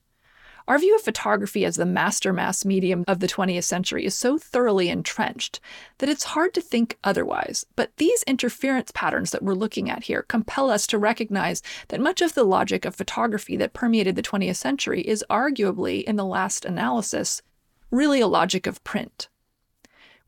[0.68, 4.40] Our view of photography as the master mass medium of the 20th century is so
[4.40, 5.60] thoroughly entrenched
[6.00, 7.68] that it's hard to think otherwise.
[7.76, 12.24] But these interference patterns that we're looking at here compel us to recognize that much
[12.24, 16.66] of the logic of photography that permeated the 20th century is arguably, in the last
[16.66, 17.44] analysis,
[17.92, 19.30] really a logic of print.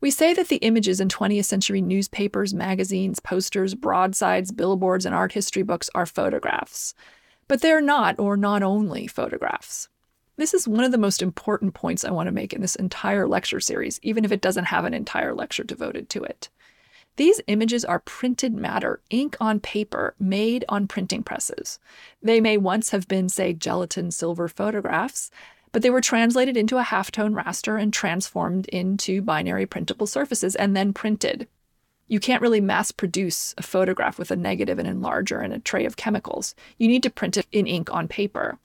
[0.00, 5.32] We say that the images in 20th century newspapers, magazines, posters, broadsides, billboards, and art
[5.32, 6.94] history books are photographs.
[7.48, 9.88] But they're not, or not only, photographs.
[10.36, 13.26] This is one of the most important points I want to make in this entire
[13.26, 16.50] lecture series, even if it doesn't have an entire lecture devoted to it.
[17.16, 21.78] These images are printed matter, ink on paper, made on printing presses.
[22.22, 25.30] They may once have been, say, gelatin silver photographs,
[25.76, 30.74] but they were translated into a halftone raster and transformed into binary printable surfaces and
[30.74, 31.46] then printed.
[32.08, 35.84] You can't really mass produce a photograph with a negative and enlarger and a tray
[35.84, 36.54] of chemicals.
[36.78, 38.58] You need to print it in ink on paper.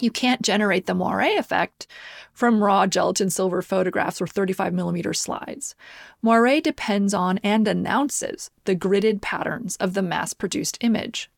[0.00, 1.86] You can't generate the moire effect
[2.32, 5.76] from raw gelatin silver photographs or 35 millimeter slides.
[6.20, 11.30] Moire depends on and announces the gridded patterns of the mass produced image.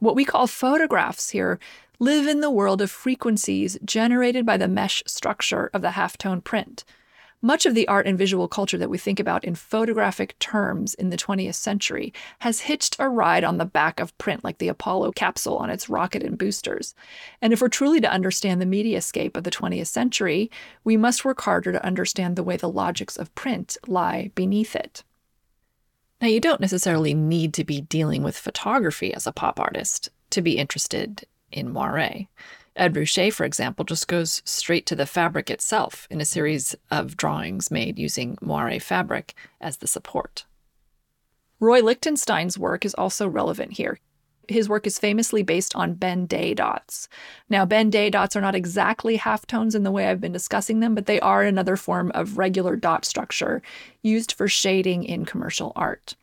[0.00, 1.60] What we call photographs here
[1.98, 6.84] live in the world of frequencies generated by the mesh structure of the halftone print.
[7.40, 11.10] Much of the art and visual culture that we think about in photographic terms in
[11.10, 15.12] the 20th century has hitched a ride on the back of print, like the Apollo
[15.12, 16.94] capsule on its rocket and boosters.
[17.42, 20.50] And if we're truly to understand the mediascape of the 20th century,
[20.84, 25.04] we must work harder to understand the way the logics of print lie beneath it.
[26.22, 30.40] Now, you don't necessarily need to be dealing with photography as a pop artist to
[30.40, 32.26] be interested in moire.
[32.76, 37.16] Ed Ruscha, for example, just goes straight to the fabric itself in a series of
[37.16, 40.44] drawings made using moire fabric as the support.
[41.60, 43.98] Roy Lichtenstein's work is also relevant here.
[44.48, 47.08] His work is famously based on Ben Day dots.
[47.48, 50.94] Now, Ben Day dots are not exactly halftones in the way I've been discussing them,
[50.94, 53.62] but they are another form of regular dot structure
[54.02, 56.16] used for shading in commercial art.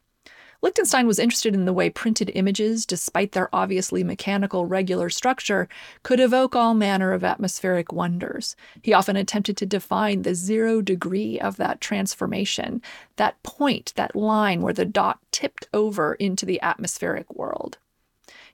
[0.63, 5.67] Lichtenstein was interested in the way printed images, despite their obviously mechanical regular structure,
[6.03, 8.55] could evoke all manner of atmospheric wonders.
[8.83, 12.81] He often attempted to define the zero degree of that transformation,
[13.15, 17.79] that point, that line where the dot tipped over into the atmospheric world.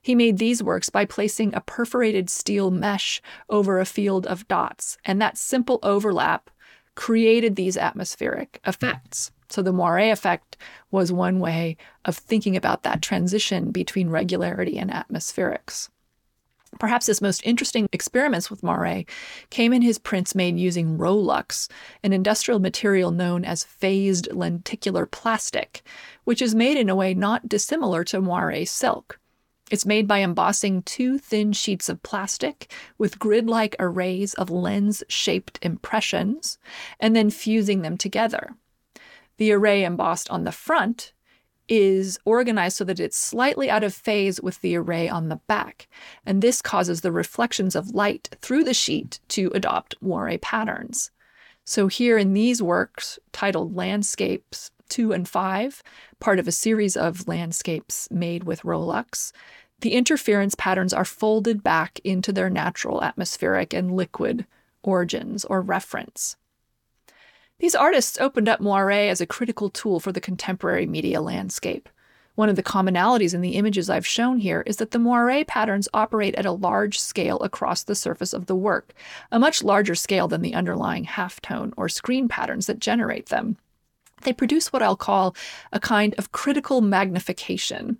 [0.00, 4.96] He made these works by placing a perforated steel mesh over a field of dots,
[5.04, 6.48] and that simple overlap
[6.94, 9.30] created these atmospheric effects.
[9.50, 10.56] So the moire effect
[10.90, 15.88] was one way of thinking about that transition between regularity and atmospherics.
[16.78, 19.04] Perhaps his most interesting experiments with moire
[19.48, 21.68] came in his prints made using Rowlux,
[22.02, 25.82] an industrial material known as phased lenticular plastic,
[26.24, 29.18] which is made in a way not dissimilar to moire silk.
[29.70, 35.02] It's made by embossing two thin sheets of plastic with grid like arrays of lens
[35.08, 36.58] shaped impressions
[37.00, 38.54] and then fusing them together.
[39.38, 41.12] The array embossed on the front
[41.68, 45.88] is organized so that it's slightly out of phase with the array on the back,
[46.24, 51.10] and this causes the reflections of light through the sheet to adopt moire patterns.
[51.64, 55.82] So, here in these works titled Landscapes 2 and 5,
[56.18, 59.32] part of a series of landscapes made with Rowlux,
[59.80, 64.46] the interference patterns are folded back into their natural atmospheric and liquid
[64.82, 66.36] origins or reference.
[67.60, 71.88] These artists opened up moire as a critical tool for the contemporary media landscape.
[72.36, 75.88] One of the commonalities in the images I've shown here is that the moire patterns
[75.92, 78.94] operate at a large scale across the surface of the work,
[79.32, 83.56] a much larger scale than the underlying halftone or screen patterns that generate them.
[84.22, 85.34] They produce what I'll call
[85.72, 87.98] a kind of critical magnification.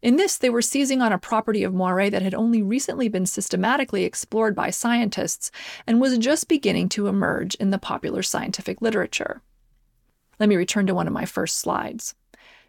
[0.00, 3.26] In this, they were seizing on a property of moire that had only recently been
[3.26, 5.50] systematically explored by scientists
[5.86, 9.42] and was just beginning to emerge in the popular scientific literature.
[10.38, 12.14] Let me return to one of my first slides.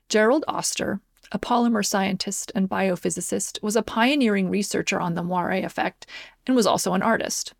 [0.07, 6.07] Gerald Oster, a polymer scientist and biophysicist, was a pioneering researcher on the moire effect
[6.47, 7.53] and was also an artist.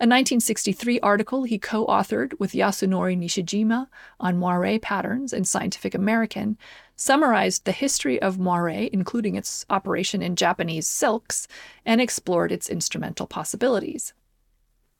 [0.00, 3.86] A 1963 article he co authored with Yasunori Nishijima
[4.18, 6.58] on moire patterns in Scientific American
[6.96, 11.48] summarized the history of moire, including its operation in Japanese silks,
[11.84, 14.12] and explored its instrumental possibilities.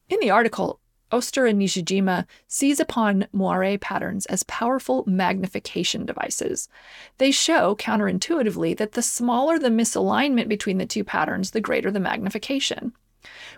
[0.08, 0.80] In the article,
[1.12, 6.68] Oster and Nishijima seize upon moire patterns as powerful magnification devices.
[7.18, 12.00] They show, counterintuitively, that the smaller the misalignment between the two patterns, the greater the
[12.00, 12.92] magnification.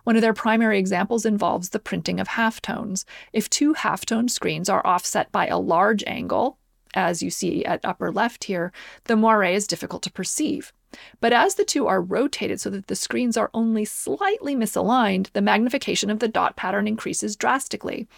[0.04, 3.04] One of their primary examples involves the printing of halftones.
[3.32, 6.58] If two halftone screens are offset by a large angle,
[6.96, 8.72] as you see at upper left here,
[9.04, 10.72] the moire is difficult to perceive.
[11.20, 15.42] But as the two are rotated so that the screens are only slightly misaligned, the
[15.42, 18.08] magnification of the dot pattern increases drastically.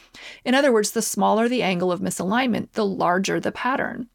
[0.45, 4.09] In other words, the smaller the angle of misalignment, the larger the pattern.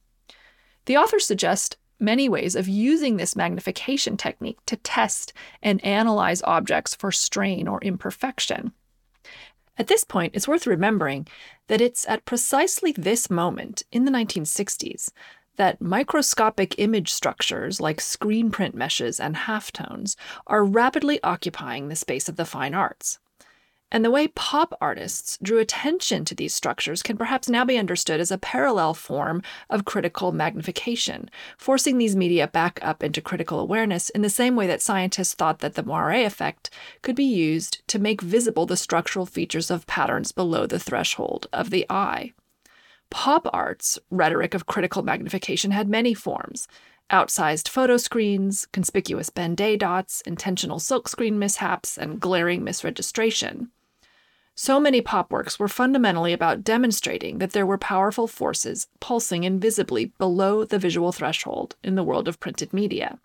[0.85, 6.95] The authors suggest many ways of using this magnification technique to test and analyze objects
[6.95, 8.73] for strain or imperfection.
[9.77, 11.27] At this point, it's worth remembering
[11.67, 15.09] that it's at precisely this moment in the 1960s
[15.55, 20.15] that microscopic image structures like screen print meshes and halftones
[20.47, 23.19] are rapidly occupying the space of the fine arts.
[23.93, 28.19] And the way pop artists drew attention to these structures can perhaps now be understood
[28.19, 31.29] as a parallel form of critical magnification,
[31.59, 35.59] forcing these media back up into critical awareness in the same way that scientists thought
[35.59, 36.71] that the moire effect
[37.03, 41.69] could be used to make visible the structural features of patterns below the threshold of
[41.69, 42.33] the eye.
[43.11, 46.67] Pop art's rhetoric of critical magnification had many forms
[47.11, 53.67] outsized photo screens, conspicuous Ben Day dots, intentional silkscreen mishaps, and glaring misregistration.
[54.55, 60.13] So many pop works were fundamentally about demonstrating that there were powerful forces pulsing invisibly
[60.19, 63.17] below the visual threshold in the world of printed media.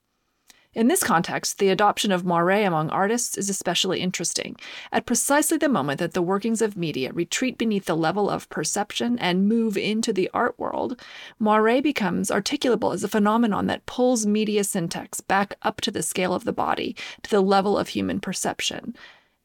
[0.74, 4.54] In this context, the adoption of moire among artists is especially interesting,
[4.92, 9.18] at precisely the moment that the workings of media retreat beneath the level of perception
[9.18, 11.00] and move into the art world,
[11.38, 16.32] moire becomes articulable as a phenomenon that pulls media syntax back up to the scale
[16.32, 18.94] of the body, to the level of human perception.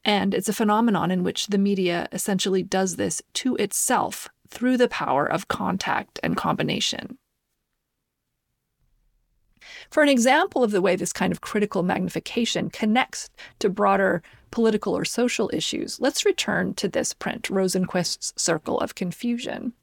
[0.05, 4.87] And it's a phenomenon in which the media essentially does this to itself through the
[4.89, 7.17] power of contact and combination.
[9.89, 13.29] For an example of the way this kind of critical magnification connects
[13.59, 19.73] to broader political or social issues, let's return to this print, Rosenquist's Circle of Confusion.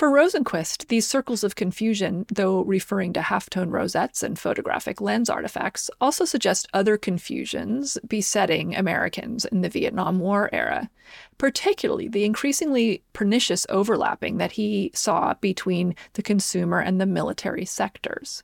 [0.00, 5.90] For Rosenquist, these circles of confusion, though referring to halftone rosettes and photographic lens artifacts,
[6.00, 10.88] also suggest other confusions besetting Americans in the Vietnam War era,
[11.36, 18.42] particularly the increasingly pernicious overlapping that he saw between the consumer and the military sectors.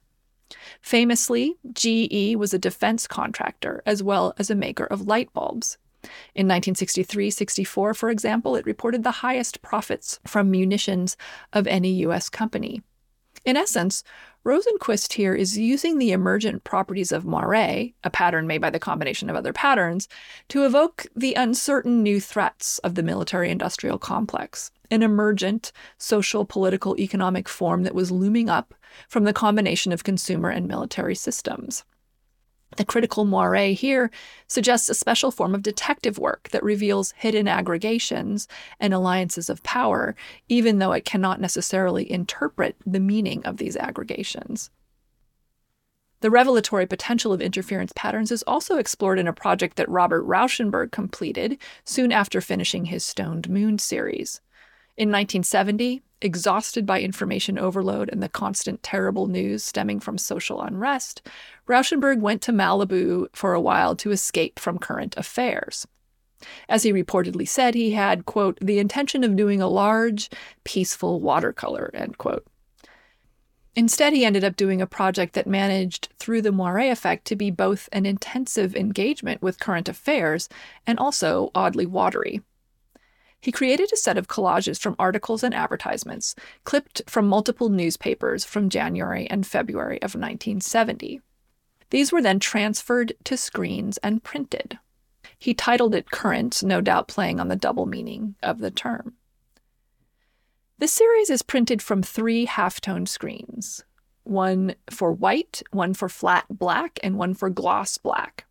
[0.83, 5.79] Famously, GE was a defense contractor as well as a maker of light bulbs.
[6.35, 11.17] In 1963 64, for example, it reported the highest profits from munitions
[11.53, 12.29] of any U.S.
[12.29, 12.83] company.
[13.45, 14.03] In essence,
[14.45, 17.55] Rosenquist here is using the emergent properties of moire,
[18.03, 20.09] a pattern made by the combination of other patterns,
[20.49, 26.99] to evoke the uncertain new threats of the military industrial complex, an emergent social, political,
[26.99, 28.75] economic form that was looming up
[29.09, 31.85] from the combination of consumer and military systems.
[32.77, 34.11] The critical moire here
[34.49, 38.49] suggests a special form of detective work that reveals hidden aggregations
[38.81, 40.15] and alliances of power,
[40.49, 44.71] even though it cannot necessarily interpret the meaning of these aggregations.
[46.21, 50.91] The revelatory potential of interference patterns is also explored in a project that Robert Rauschenberg
[50.91, 54.41] completed soon after finishing his Stoned Moon series.
[54.97, 61.21] In 1970, exhausted by information overload and the constant terrible news stemming from social unrest,
[61.69, 65.87] Rauschenberg went to Malibu for a while to escape from current affairs.
[66.69, 70.31] As he reportedly said, he had, quote, the intention of doing a large,
[70.65, 72.47] peaceful watercolor, end quote.
[73.75, 77.51] Instead, he ended up doing a project that managed, through the moire effect, to be
[77.51, 80.49] both an intensive engagement with current affairs
[80.87, 82.41] and also oddly watery.
[83.47, 86.35] He created a set of collages from articles and advertisements,
[86.65, 91.21] clipped from multiple newspapers from January and February of 1970.
[91.91, 94.81] These were then transferred to screens and printed.
[95.39, 99.15] He titled it Current, no doubt playing on the double meaning of the term.
[100.81, 103.85] The series is printed from three halftone screens
[104.25, 108.46] one for white, one for flat black, and one for gloss black.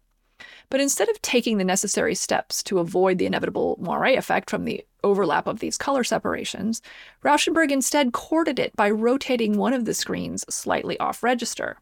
[0.69, 4.85] But instead of taking the necessary steps to avoid the inevitable moire effect from the
[5.03, 6.81] overlap of these color separations,
[7.23, 11.77] Rauschenberg instead courted it by rotating one of the screens slightly off register.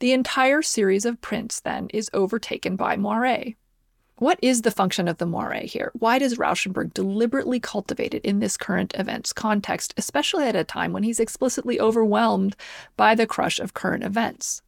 [0.00, 3.54] The entire series of prints, then, is overtaken by moire.
[4.16, 5.90] What is the function of the moire here?
[5.94, 10.92] Why does Rauschenberg deliberately cultivate it in this current events context, especially at a time
[10.92, 12.54] when he's explicitly overwhelmed
[12.96, 14.62] by the crush of current events?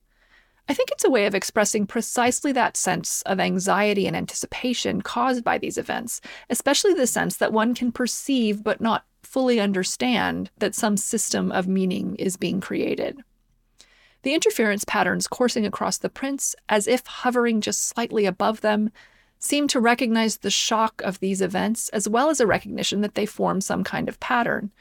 [0.69, 5.45] I think it's a way of expressing precisely that sense of anxiety and anticipation caused
[5.45, 10.75] by these events, especially the sense that one can perceive but not fully understand that
[10.75, 13.21] some system of meaning is being created.
[14.23, 18.91] The interference patterns coursing across the prints, as if hovering just slightly above them,
[19.39, 23.27] seem to recognize the shock of these events as well as a recognition that they
[23.27, 24.73] form some kind of pattern.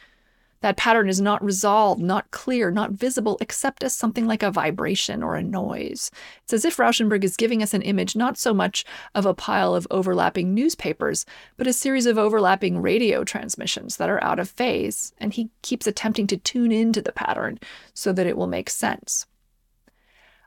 [0.66, 5.22] That pattern is not resolved, not clear, not visible, except as something like a vibration
[5.22, 6.10] or a noise.
[6.42, 9.76] It's as if Rauschenberg is giving us an image not so much of a pile
[9.76, 11.24] of overlapping newspapers,
[11.56, 15.86] but a series of overlapping radio transmissions that are out of phase, and he keeps
[15.86, 17.60] attempting to tune into the pattern
[17.94, 19.28] so that it will make sense.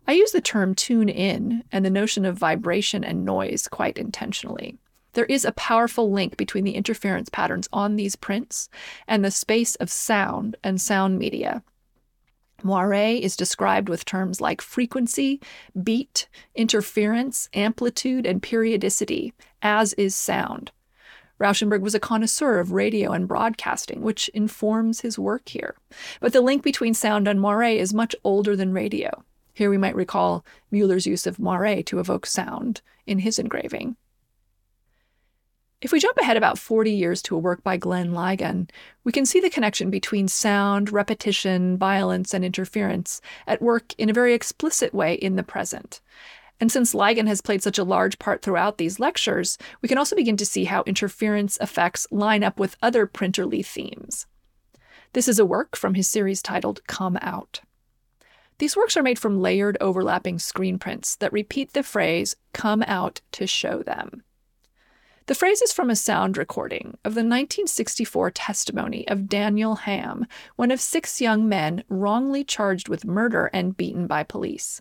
[0.09, 4.79] I use the term tune in and the notion of vibration and noise quite intentionally.
[5.15, 8.69] There is a powerful link between the interference patterns on these prints
[9.07, 11.63] and the space of sound and sound media.
[12.63, 15.41] Moire is described with terms like frequency,
[15.81, 19.33] beat, interference, amplitude, and periodicity,
[19.63, 20.73] as is sound.
[21.39, 25.77] Rauschenberg was a connoisseur of radio and broadcasting, which informs his work here.
[26.21, 29.25] But the link between sound and moire is much older than radio.
[29.55, 33.97] Here we might recall Muller's use of moire to evoke sound in his engraving.
[35.81, 38.69] If we jump ahead about 40 years to a work by Glenn Ligon,
[39.05, 44.13] we can see the connection between sound, repetition, violence, and interference at work in a
[44.13, 46.01] very explicit way in the present.
[46.59, 50.17] And since Ligon has played such a large part throughout these lectures, we can also
[50.17, 54.27] begin to see how interference effects line up with other printerly themes.
[55.13, 57.61] This is a work from his series titled Come Out.
[58.59, 63.21] These works are made from layered overlapping screen prints that repeat the phrase, come out
[63.31, 64.25] to show them.
[65.29, 70.27] The phrase is from a sound recording of the 1964 testimony of Daniel Hamm,
[70.57, 74.81] one of six young men wrongly charged with murder and beaten by police.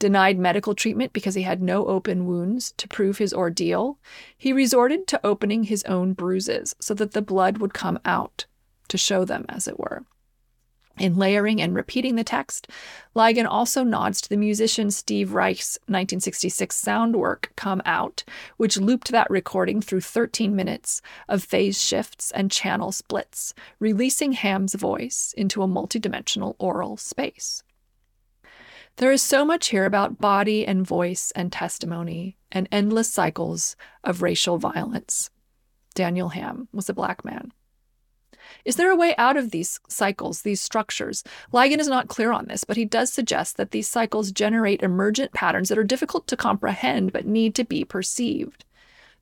[0.00, 4.00] Denied medical treatment because he had no open wounds to prove his ordeal,
[4.36, 8.46] he resorted to opening his own bruises so that the blood would come out,
[8.88, 10.04] to show them, as it were.
[10.98, 12.68] In layering and repeating the text,
[13.14, 18.24] Ligon also nods to the musician Steve Reich's 1966 sound work, Come Out,
[18.56, 24.74] which looped that recording through 13 minutes of phase shifts and channel splits, releasing Hamm's
[24.74, 27.62] voice into a multidimensional oral space.
[28.96, 34.22] There is so much here about body and voice and testimony and endless cycles of
[34.22, 35.28] racial violence.
[35.94, 37.52] Daniel Hamm was a black man.
[38.64, 41.24] Is there a way out of these cycles, these structures?
[41.52, 45.32] Ligon is not clear on this, but he does suggest that these cycles generate emergent
[45.32, 48.64] patterns that are difficult to comprehend but need to be perceived.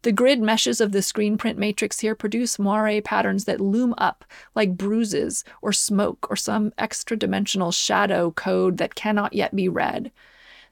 [0.03, 4.27] The grid meshes of the screen print matrix here produce moire patterns that loom up
[4.55, 10.13] like bruises or smoke or some extra dimensional shadow code that cannot yet be read.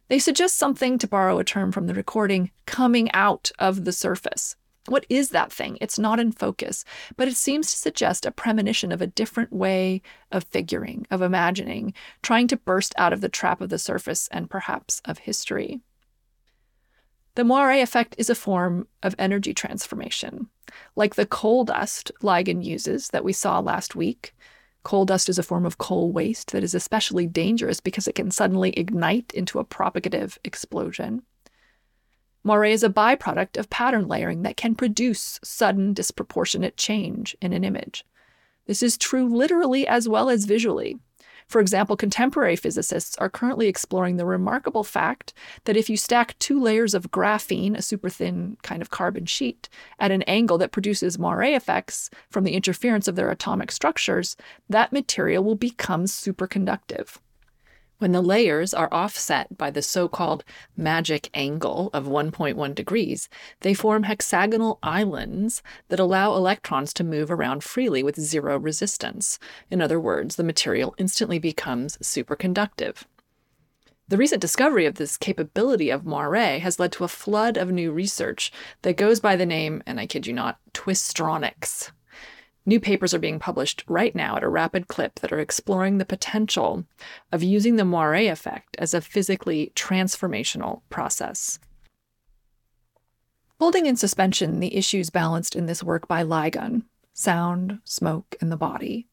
[0.09, 4.57] They suggest something, to borrow a term from the recording, coming out of the surface.
[4.89, 5.79] What is that thing?
[5.81, 6.85] It's not in focus,
[7.17, 10.03] but it seems to suggest a premonition of a different way
[10.33, 14.51] of figuring, of imagining, trying to burst out of the trap of the surface and
[14.51, 15.81] perhaps of history.
[17.35, 20.49] The moire effect is a form of energy transformation.
[20.97, 24.35] Like the coal dust Ligon uses that we saw last week,
[24.83, 28.31] coal dust is a form of coal waste that is especially dangerous because it can
[28.33, 31.23] suddenly ignite into a propagative explosion.
[32.45, 37.63] Moire is a byproduct of pattern layering that can produce sudden, disproportionate change in an
[37.63, 38.05] image.
[38.67, 40.99] This is true literally as well as visually.
[41.47, 45.35] For example, contemporary physicists are currently exploring the remarkable fact
[45.65, 49.69] that if you stack two layers of graphene, a super thin kind of carbon sheet,
[49.99, 54.37] at an angle that produces moire effects from the interference of their atomic structures,
[54.69, 57.19] that material will become superconductive.
[58.03, 60.43] When the layers are offset by the so called
[60.77, 63.29] magic angle of 1.1 degrees,
[63.61, 69.39] they form hexagonal islands that allow electrons to move around freely with zero resistance.
[69.71, 73.05] In other words, the material instantly becomes superconductive.
[74.09, 77.93] The recent discovery of this capability of moire has led to a flood of new
[77.93, 78.51] research
[78.83, 81.93] that goes by the name, and I kid you not, twistronics.
[82.65, 86.05] New papers are being published right now at a rapid clip that are exploring the
[86.05, 86.85] potential
[87.33, 91.59] of using the moire effect as a physically transformational process.
[93.59, 96.83] Holding in suspension the issues balanced in this work by Ligon
[97.15, 99.07] sound, smoke, and the body.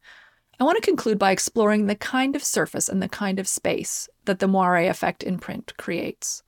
[0.59, 4.09] I want to conclude by exploring the kind of surface and the kind of space
[4.25, 6.43] that the moire effect in print creates.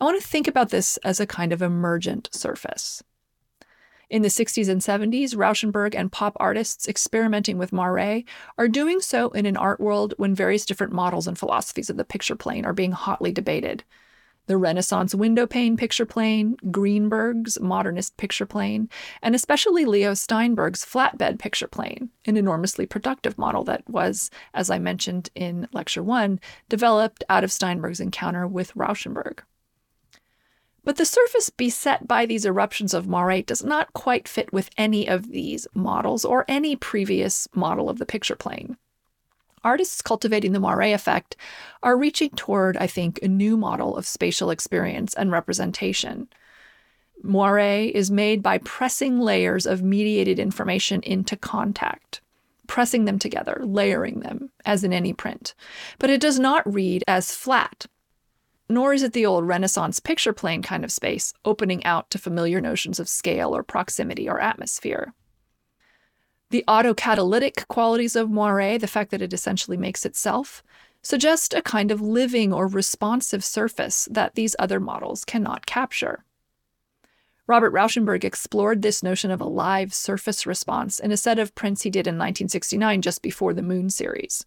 [0.00, 3.02] I want to think about this as a kind of emergent surface.
[4.12, 8.24] In the 60s and 70s, Rauschenberg and pop artists experimenting with moire
[8.58, 12.04] are doing so in an art world when various different models and philosophies of the
[12.04, 13.84] picture plane are being hotly debated.
[14.48, 18.90] The Renaissance window pane picture plane, Greenberg's modernist picture plane,
[19.22, 24.78] and especially Leo Steinberg's flatbed picture plane, an enormously productive model that was, as I
[24.78, 26.38] mentioned in Lecture 1,
[26.68, 29.38] developed out of Steinberg's encounter with Rauschenberg.
[30.84, 35.08] But the surface beset by these eruptions of moire does not quite fit with any
[35.08, 38.76] of these models or any previous model of the picture plane.
[39.64, 41.36] Artists cultivating the moire effect
[41.84, 46.28] are reaching toward, I think, a new model of spatial experience and representation.
[47.22, 47.60] Moire
[47.94, 52.20] is made by pressing layers of mediated information into contact,
[52.66, 55.54] pressing them together, layering them, as in any print.
[56.00, 57.86] But it does not read as flat,
[58.72, 62.60] nor is it the old Renaissance picture plane kind of space, opening out to familiar
[62.60, 65.12] notions of scale or proximity or atmosphere.
[66.50, 70.62] The autocatalytic qualities of moire, the fact that it essentially makes itself,
[71.02, 76.24] suggest a kind of living or responsive surface that these other models cannot capture.
[77.46, 81.82] Robert Rauschenberg explored this notion of a live surface response in a set of prints
[81.82, 84.46] he did in 1969 just before the Moon series.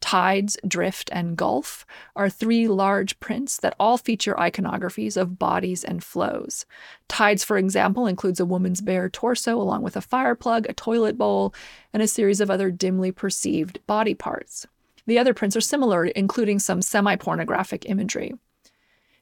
[0.00, 1.84] Tides, Drift, and Gulf
[2.14, 6.66] are three large prints that all feature iconographies of bodies and flows.
[7.08, 11.18] Tides, for example, includes a woman's bare torso along with a fire plug, a toilet
[11.18, 11.54] bowl,
[11.92, 14.66] and a series of other dimly perceived body parts.
[15.06, 18.34] The other prints are similar, including some semi pornographic imagery.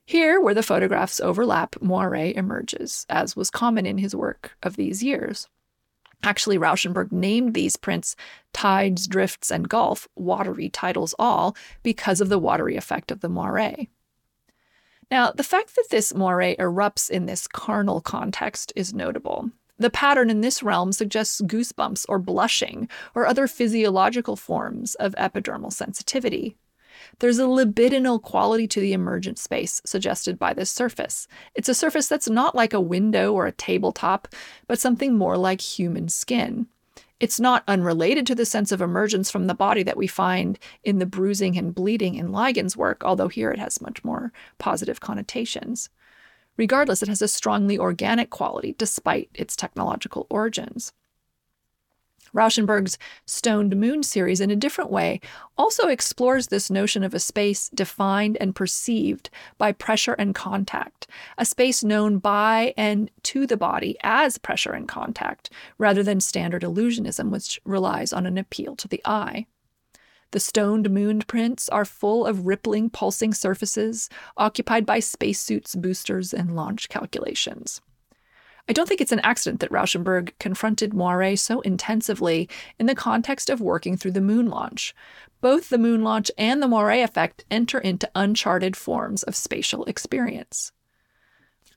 [0.07, 5.03] Here, where the photographs overlap, Moire emerges, as was common in his work of these
[5.03, 5.49] years.
[6.25, 8.16] Actually, Rauschenberg named these prints
[8.55, 13.87] Tides, Drifts, and Gulf, watery titles all, because of the watery effect of the moire.
[15.11, 19.51] Now, the fact that this moire erupts in this carnal context is notable.
[19.79, 25.72] The pattern in this realm suggests goosebumps or blushing or other physiological forms of epidermal
[25.72, 26.57] sensitivity.
[27.19, 31.29] There's a libidinal quality to the emergent space suggested by this surface.
[31.55, 34.29] It's a surface that's not like a window or a tabletop,
[34.67, 36.67] but something more like human skin.
[37.21, 40.99] It's not unrelated to the sense of emergence from the body that we find in
[40.99, 45.91] the bruising and bleeding in Ligon's work, although here it has much more positive connotations.
[46.57, 50.93] Regardless, it has a strongly organic quality despite its technological origins.
[52.35, 55.20] Rauschenberg's Stoned Moon series, in a different way,
[55.57, 61.07] also explores this notion of a space defined and perceived by pressure and contact,
[61.39, 66.62] a space known by and to the body as pressure and contact, rather than standard
[66.62, 69.47] illusionism, which relies on an appeal to the eye.
[70.32, 76.57] The stoned moon prints are full of rippling, pulsing surfaces occupied by spacesuits, boosters, and
[76.57, 77.80] launch calculations.
[78.67, 82.49] I don't think it's an accident that Rauschenberg confronted Moiré so intensively
[82.79, 84.95] in the context of working through the moon launch.
[85.43, 90.73] Both the moon launch and the Moiré effect enter into uncharted forms of spatial experience.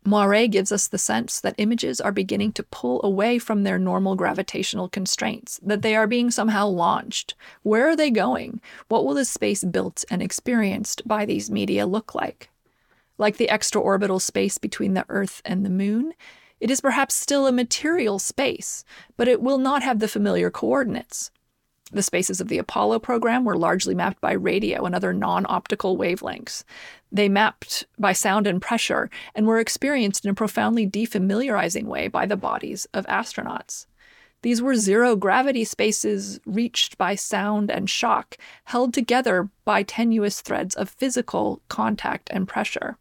[0.05, 4.15] Moiré gives us the sense that images are beginning to pull away from their normal
[4.15, 7.35] gravitational constraints, that they are being somehow launched.
[7.63, 8.61] Where are they going?
[8.87, 12.49] What will the space built and experienced by these media look like?
[13.17, 16.13] Like the extraorbital space between the Earth and the Moon,
[16.59, 18.83] it is perhaps still a material space,
[19.15, 21.31] but it will not have the familiar coordinates.
[21.91, 25.97] The spaces of the Apollo program were largely mapped by radio and other non optical
[25.97, 26.63] wavelengths.
[27.11, 32.25] They mapped by sound and pressure and were experienced in a profoundly defamiliarizing way by
[32.25, 33.85] the bodies of astronauts.
[34.41, 40.75] These were zero gravity spaces reached by sound and shock, held together by tenuous threads
[40.75, 42.97] of physical contact and pressure.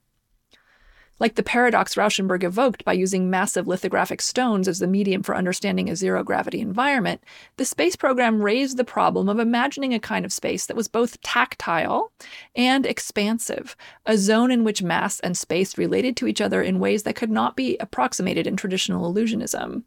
[1.18, 5.88] Like the paradox Rauschenberg evoked by using massive lithographic stones as the medium for understanding
[5.88, 7.22] a zero gravity environment,
[7.56, 11.20] the space program raised the problem of imagining a kind of space that was both
[11.22, 12.12] tactile
[12.54, 17.04] and expansive, a zone in which mass and space related to each other in ways
[17.04, 19.84] that could not be approximated in traditional illusionism.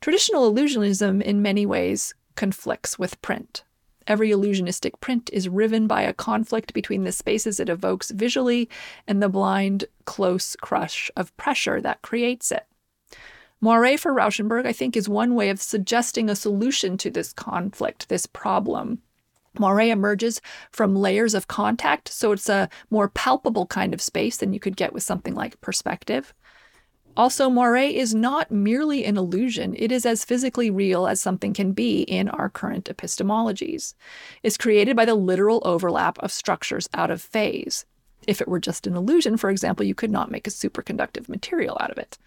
[0.00, 3.62] Traditional illusionism, in many ways, conflicts with print.
[4.06, 8.68] Every illusionistic print is riven by a conflict between the spaces it evokes visually
[9.06, 12.66] and the blind, close crush of pressure that creates it.
[13.62, 18.08] Moiré for Rauschenberg, I think, is one way of suggesting a solution to this conflict,
[18.10, 18.98] this problem.
[19.58, 20.40] Moiré emerges
[20.70, 24.76] from layers of contact, so it's a more palpable kind of space than you could
[24.76, 26.34] get with something like perspective.
[27.16, 31.72] Also, moire is not merely an illusion, it is as physically real as something can
[31.72, 33.94] be in our current epistemologies.
[34.42, 37.86] It's created by the literal overlap of structures out of phase.
[38.26, 41.76] If it were just an illusion, for example, you could not make a superconductive material
[41.80, 42.18] out of it.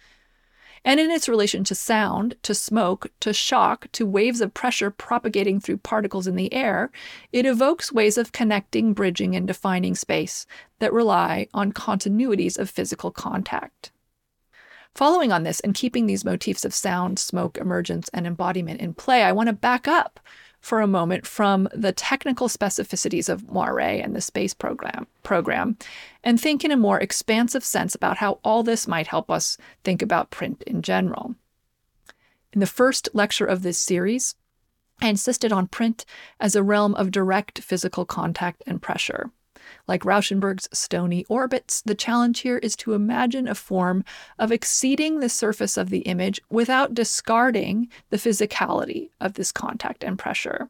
[0.84, 5.60] And in its relation to sound, to smoke, to shock, to waves of pressure propagating
[5.60, 6.90] through particles in the air,
[7.32, 10.46] it evokes ways of connecting, bridging, and defining space
[10.78, 13.90] that rely on continuities of physical contact.
[14.98, 19.22] Following on this and keeping these motifs of sound, smoke, emergence, and embodiment in play,
[19.22, 20.18] I want to back up
[20.58, 25.78] for a moment from the technical specificities of Moiré and the space program, program
[26.24, 30.02] and think in a more expansive sense about how all this might help us think
[30.02, 31.36] about print in general.
[32.52, 34.34] In the first lecture of this series,
[35.00, 36.04] I insisted on print
[36.40, 39.30] as a realm of direct physical contact and pressure.
[39.88, 44.04] Like Rauschenberg's stony orbits, the challenge here is to imagine a form
[44.38, 50.18] of exceeding the surface of the image without discarding the physicality of this contact and
[50.18, 50.68] pressure.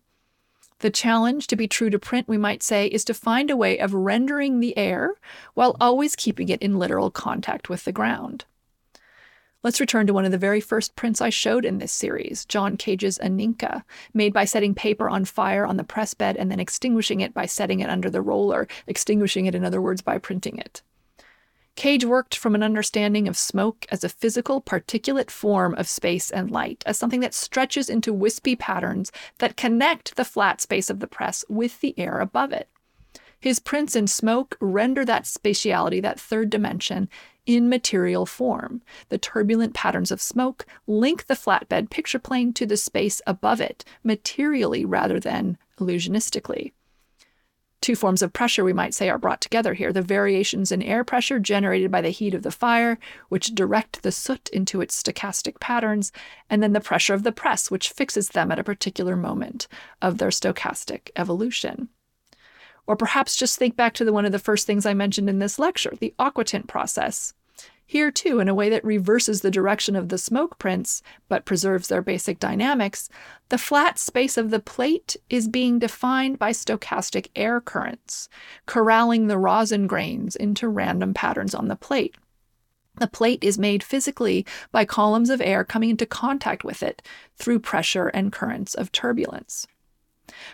[0.79, 3.79] The challenge, to be true to print, we might say, is to find a way
[3.79, 5.15] of rendering the air
[5.55, 8.45] while always keeping it in literal contact with the ground.
[9.65, 12.77] Let's return to one of the very first prints I showed in this series, John
[12.77, 13.83] Cage's Eninka,
[14.15, 17.47] made by setting paper on fire on the press bed and then extinguishing it by
[17.47, 20.83] setting it under the roller, extinguishing it, in other words, by printing it.
[21.75, 26.53] Cage worked from an understanding of smoke as a physical, particulate form of space and
[26.53, 31.09] light, as something that stretches into wispy patterns that connect the flat space of the
[31.09, 32.69] press with the air above it.
[33.41, 37.09] His prints in smoke render that spatiality, that third dimension,
[37.47, 38.83] in material form.
[39.09, 43.85] The turbulent patterns of smoke link the flatbed picture plane to the space above it,
[44.05, 46.73] materially rather than illusionistically.
[47.81, 51.05] Two forms of pressure, we might say, are brought together here the variations in air
[51.05, 55.61] pressure generated by the heat of the fire, which direct the soot into its stochastic
[55.61, 56.11] patterns,
[56.51, 59.69] and then the pressure of the press, which fixes them at a particular moment
[60.03, 61.89] of their stochastic evolution.
[62.89, 65.39] Or perhaps just think back to the, one of the first things I mentioned in
[65.39, 67.35] this lecture the aquatint process.
[67.85, 71.89] Here, too, in a way that reverses the direction of the smoke prints but preserves
[71.89, 73.11] their basic dynamics,
[73.51, 78.29] the flat space of the plate is being defined by stochastic air currents,
[78.67, 82.17] corralling the rosin grains into random patterns on the plate.
[82.97, 87.03] The plate is made physically by columns of air coming into contact with it
[87.37, 89.67] through pressure and currents of turbulence.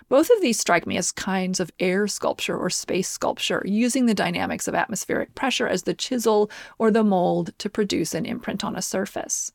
[0.09, 4.14] Both of these strike me as kinds of air sculpture or space sculpture, using the
[4.14, 8.77] dynamics of atmospheric pressure as the chisel or the mold to produce an imprint on
[8.77, 9.53] a surface.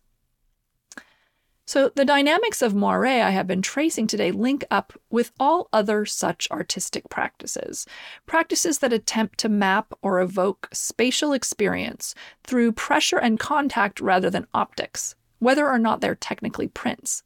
[1.69, 6.03] So, the dynamics of moire I have been tracing today link up with all other
[6.03, 7.85] such artistic practices,
[8.25, 14.47] practices that attempt to map or evoke spatial experience through pressure and contact rather than
[14.51, 17.21] optics, whether or not they're technically prints.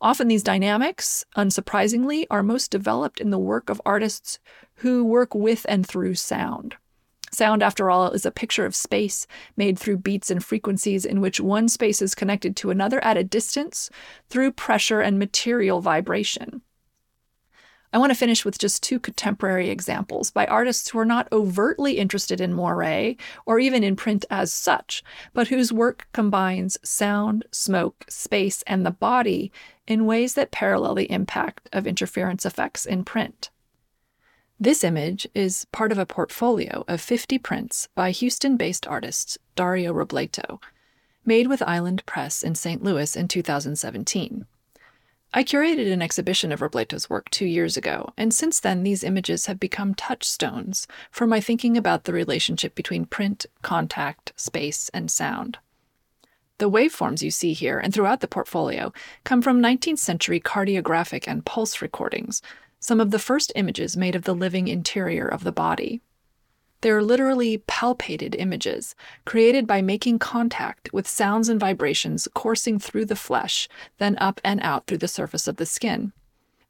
[0.00, 4.38] Often these dynamics, unsurprisingly, are most developed in the work of artists
[4.76, 6.76] who work with and through sound.
[7.32, 9.26] Sound, after all, is a picture of space
[9.56, 13.24] made through beats and frequencies in which one space is connected to another at a
[13.24, 13.90] distance
[14.28, 16.62] through pressure and material vibration.
[17.92, 21.98] I want to finish with just two contemporary examples by artists who are not overtly
[21.98, 23.14] interested in moire
[23.46, 28.90] or even in print as such, but whose work combines sound, smoke, space, and the
[28.90, 29.50] body
[29.86, 33.50] in ways that parallel the impact of interference effects in print.
[34.58, 39.92] This image is part of a portfolio of 50 prints by Houston based artist Dario
[39.92, 40.60] Robleto,
[41.26, 42.82] made with Island Press in St.
[42.82, 44.46] Louis in 2017.
[45.34, 49.44] I curated an exhibition of Robleto's work two years ago, and since then these images
[49.44, 55.58] have become touchstones for my thinking about the relationship between print, contact, space, and sound.
[56.58, 58.92] The waveforms you see here and throughout the portfolio
[59.24, 62.40] come from 19th century cardiographic and pulse recordings,
[62.80, 66.00] some of the first images made of the living interior of the body.
[66.80, 68.94] They're literally palpated images,
[69.24, 74.60] created by making contact with sounds and vibrations coursing through the flesh, then up and
[74.62, 76.12] out through the surface of the skin.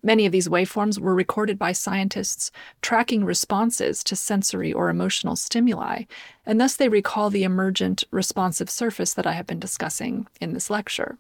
[0.07, 6.05] Many of these waveforms were recorded by scientists tracking responses to sensory or emotional stimuli,
[6.47, 10.71] and thus they recall the emergent responsive surface that I have been discussing in this
[10.71, 11.19] lecture.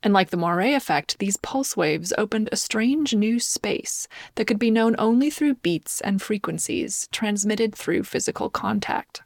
[0.00, 4.60] And like the Moire effect, these pulse waves opened a strange new space that could
[4.60, 9.22] be known only through beats and frequencies transmitted through physical contact.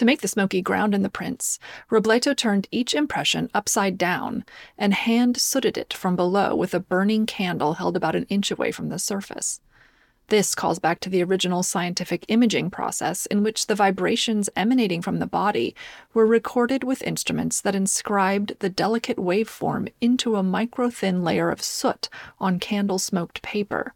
[0.00, 1.58] To make the smoky ground in the prints,
[1.90, 4.46] Robleto turned each impression upside down
[4.78, 8.72] and hand sooted it from below with a burning candle held about an inch away
[8.72, 9.60] from the surface.
[10.28, 15.18] This calls back to the original scientific imaging process in which the vibrations emanating from
[15.18, 15.76] the body
[16.14, 21.62] were recorded with instruments that inscribed the delicate waveform into a micro thin layer of
[21.62, 23.92] soot on candle smoked paper.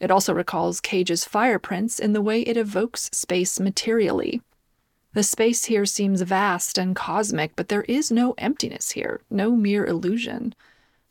[0.00, 4.40] It also recalls Cage's fire prints in the way it evokes space materially.
[5.14, 9.86] The space here seems vast and cosmic, but there is no emptiness here, no mere
[9.86, 10.54] illusion.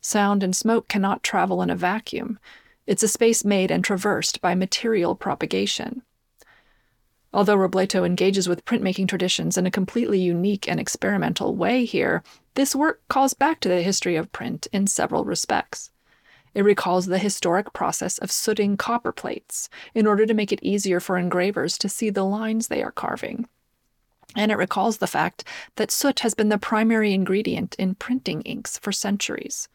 [0.00, 2.38] Sound and smoke cannot travel in a vacuum.
[2.86, 6.02] It's a space made and traversed by material propagation.
[7.34, 12.22] Although Robleto engages with printmaking traditions in a completely unique and experimental way here,
[12.54, 15.90] this work calls back to the history of print in several respects.
[16.54, 21.00] It recalls the historic process of sooting copper plates in order to make it easier
[21.00, 23.46] for engravers to see the lines they are carving.
[24.36, 25.44] And it recalls the fact
[25.76, 29.68] that soot has been the primary ingredient in printing inks for centuries.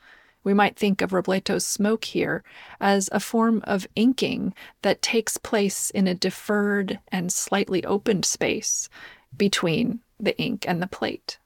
[0.44, 2.44] We might think of Robleto's smoke here
[2.80, 8.90] as a form of inking that takes place in a deferred and slightly opened space
[9.36, 11.38] between the ink and the plate.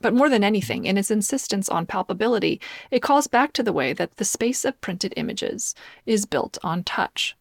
[0.00, 2.60] But more than anything, in its insistence on palpability,
[2.90, 5.74] it calls back to the way that the space of printed images
[6.06, 7.36] is built on touch.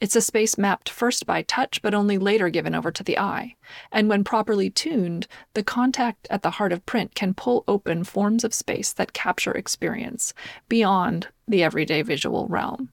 [0.00, 3.56] It's a space mapped first by touch, but only later given over to the eye.
[3.90, 8.44] And when properly tuned, the contact at the heart of print can pull open forms
[8.44, 10.34] of space that capture experience
[10.68, 12.90] beyond the everyday visual realm.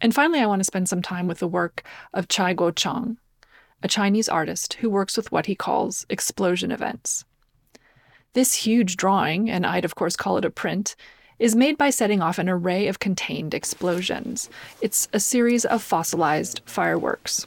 [0.00, 1.82] And finally, I want to spend some time with the work
[2.14, 3.16] of Cai Guo-Qiang,
[3.82, 7.24] a Chinese artist who works with what he calls explosion events.
[8.34, 10.96] This huge drawing, and I'd of course call it a print,
[11.38, 14.48] is made by setting off an array of contained explosions.
[14.80, 17.46] It's a series of fossilized fireworks.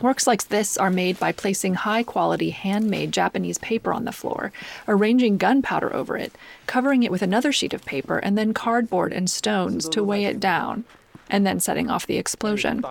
[0.00, 4.52] Works like this are made by placing high quality handmade Japanese paper on the floor,
[4.86, 6.32] arranging gunpowder over it,
[6.66, 10.38] covering it with another sheet of paper, and then cardboard and stones to weigh it
[10.38, 10.84] down,
[11.30, 12.84] and then setting off the explosion.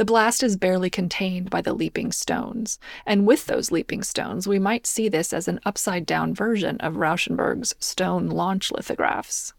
[0.00, 4.58] The blast is barely contained by the leaping stones, and with those leaping stones, we
[4.58, 9.52] might see this as an upside down version of Rauschenberg's stone launch lithographs.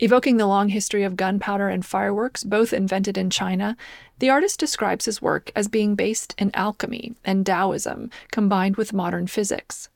[0.00, 3.74] Evoking the long history of gunpowder and fireworks, both invented in China,
[4.18, 9.26] the artist describes his work as being based in alchemy and Taoism combined with modern
[9.26, 9.88] physics.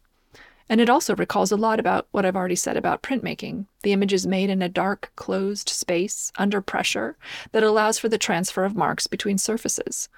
[0.69, 4.27] And it also recalls a lot about what I've already said about printmaking the images
[4.27, 7.17] made in a dark, closed space under pressure
[7.53, 10.09] that allows for the transfer of marks between surfaces.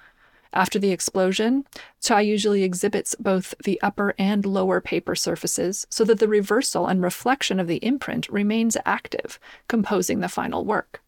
[0.53, 1.65] After the explosion,
[2.01, 7.01] Cai usually exhibits both the upper and lower paper surfaces so that the reversal and
[7.01, 11.01] reflection of the imprint remains active, composing the final work.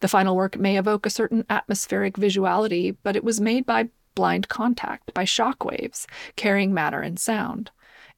[0.00, 4.48] The final work may evoke a certain atmospheric visuality, but it was made by blind
[4.48, 6.06] contact, by shock waves,
[6.36, 7.70] carrying matter and sound.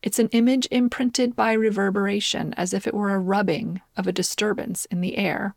[0.06, 4.84] It's an image imprinted by reverberation, as if it were a rubbing of a disturbance
[4.84, 5.56] in the air.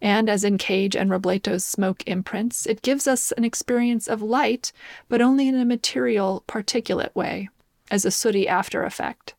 [0.00, 4.72] And as in Cage and Robleto's smoke imprints, it gives us an experience of light,
[5.10, 7.50] but only in a material, particulate way,
[7.90, 9.34] as a sooty after effect.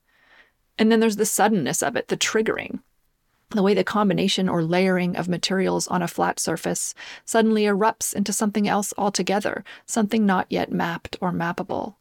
[0.77, 2.81] And then there's the suddenness of it, the triggering.
[3.49, 6.93] The way the combination or layering of materials on a flat surface
[7.25, 11.95] suddenly erupts into something else altogether, something not yet mapped or mappable.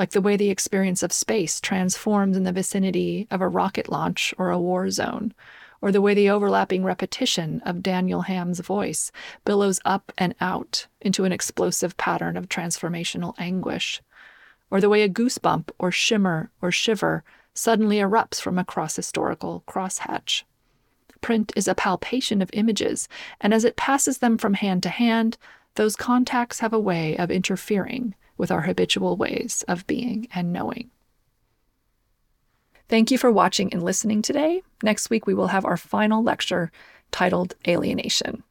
[0.00, 4.32] Like the way the experience of space transforms in the vicinity of a rocket launch
[4.38, 5.34] or a war zone,
[5.82, 9.12] or the way the overlapping repetition of Daniel Hamm's voice
[9.44, 14.00] billows up and out into an explosive pattern of transformational anguish,
[14.70, 17.22] or the way a goosebump or shimmer or shiver
[17.52, 20.44] suddenly erupts from a cross historical crosshatch.
[21.20, 23.06] Print is a palpation of images,
[23.38, 25.36] and as it passes them from hand to hand,
[25.74, 30.90] those contacts have a way of interfering with our habitual ways of being and knowing.
[32.88, 34.62] Thank you for watching and listening today.
[34.82, 36.72] Next week, we will have our final lecture
[37.12, 38.42] titled Alienation.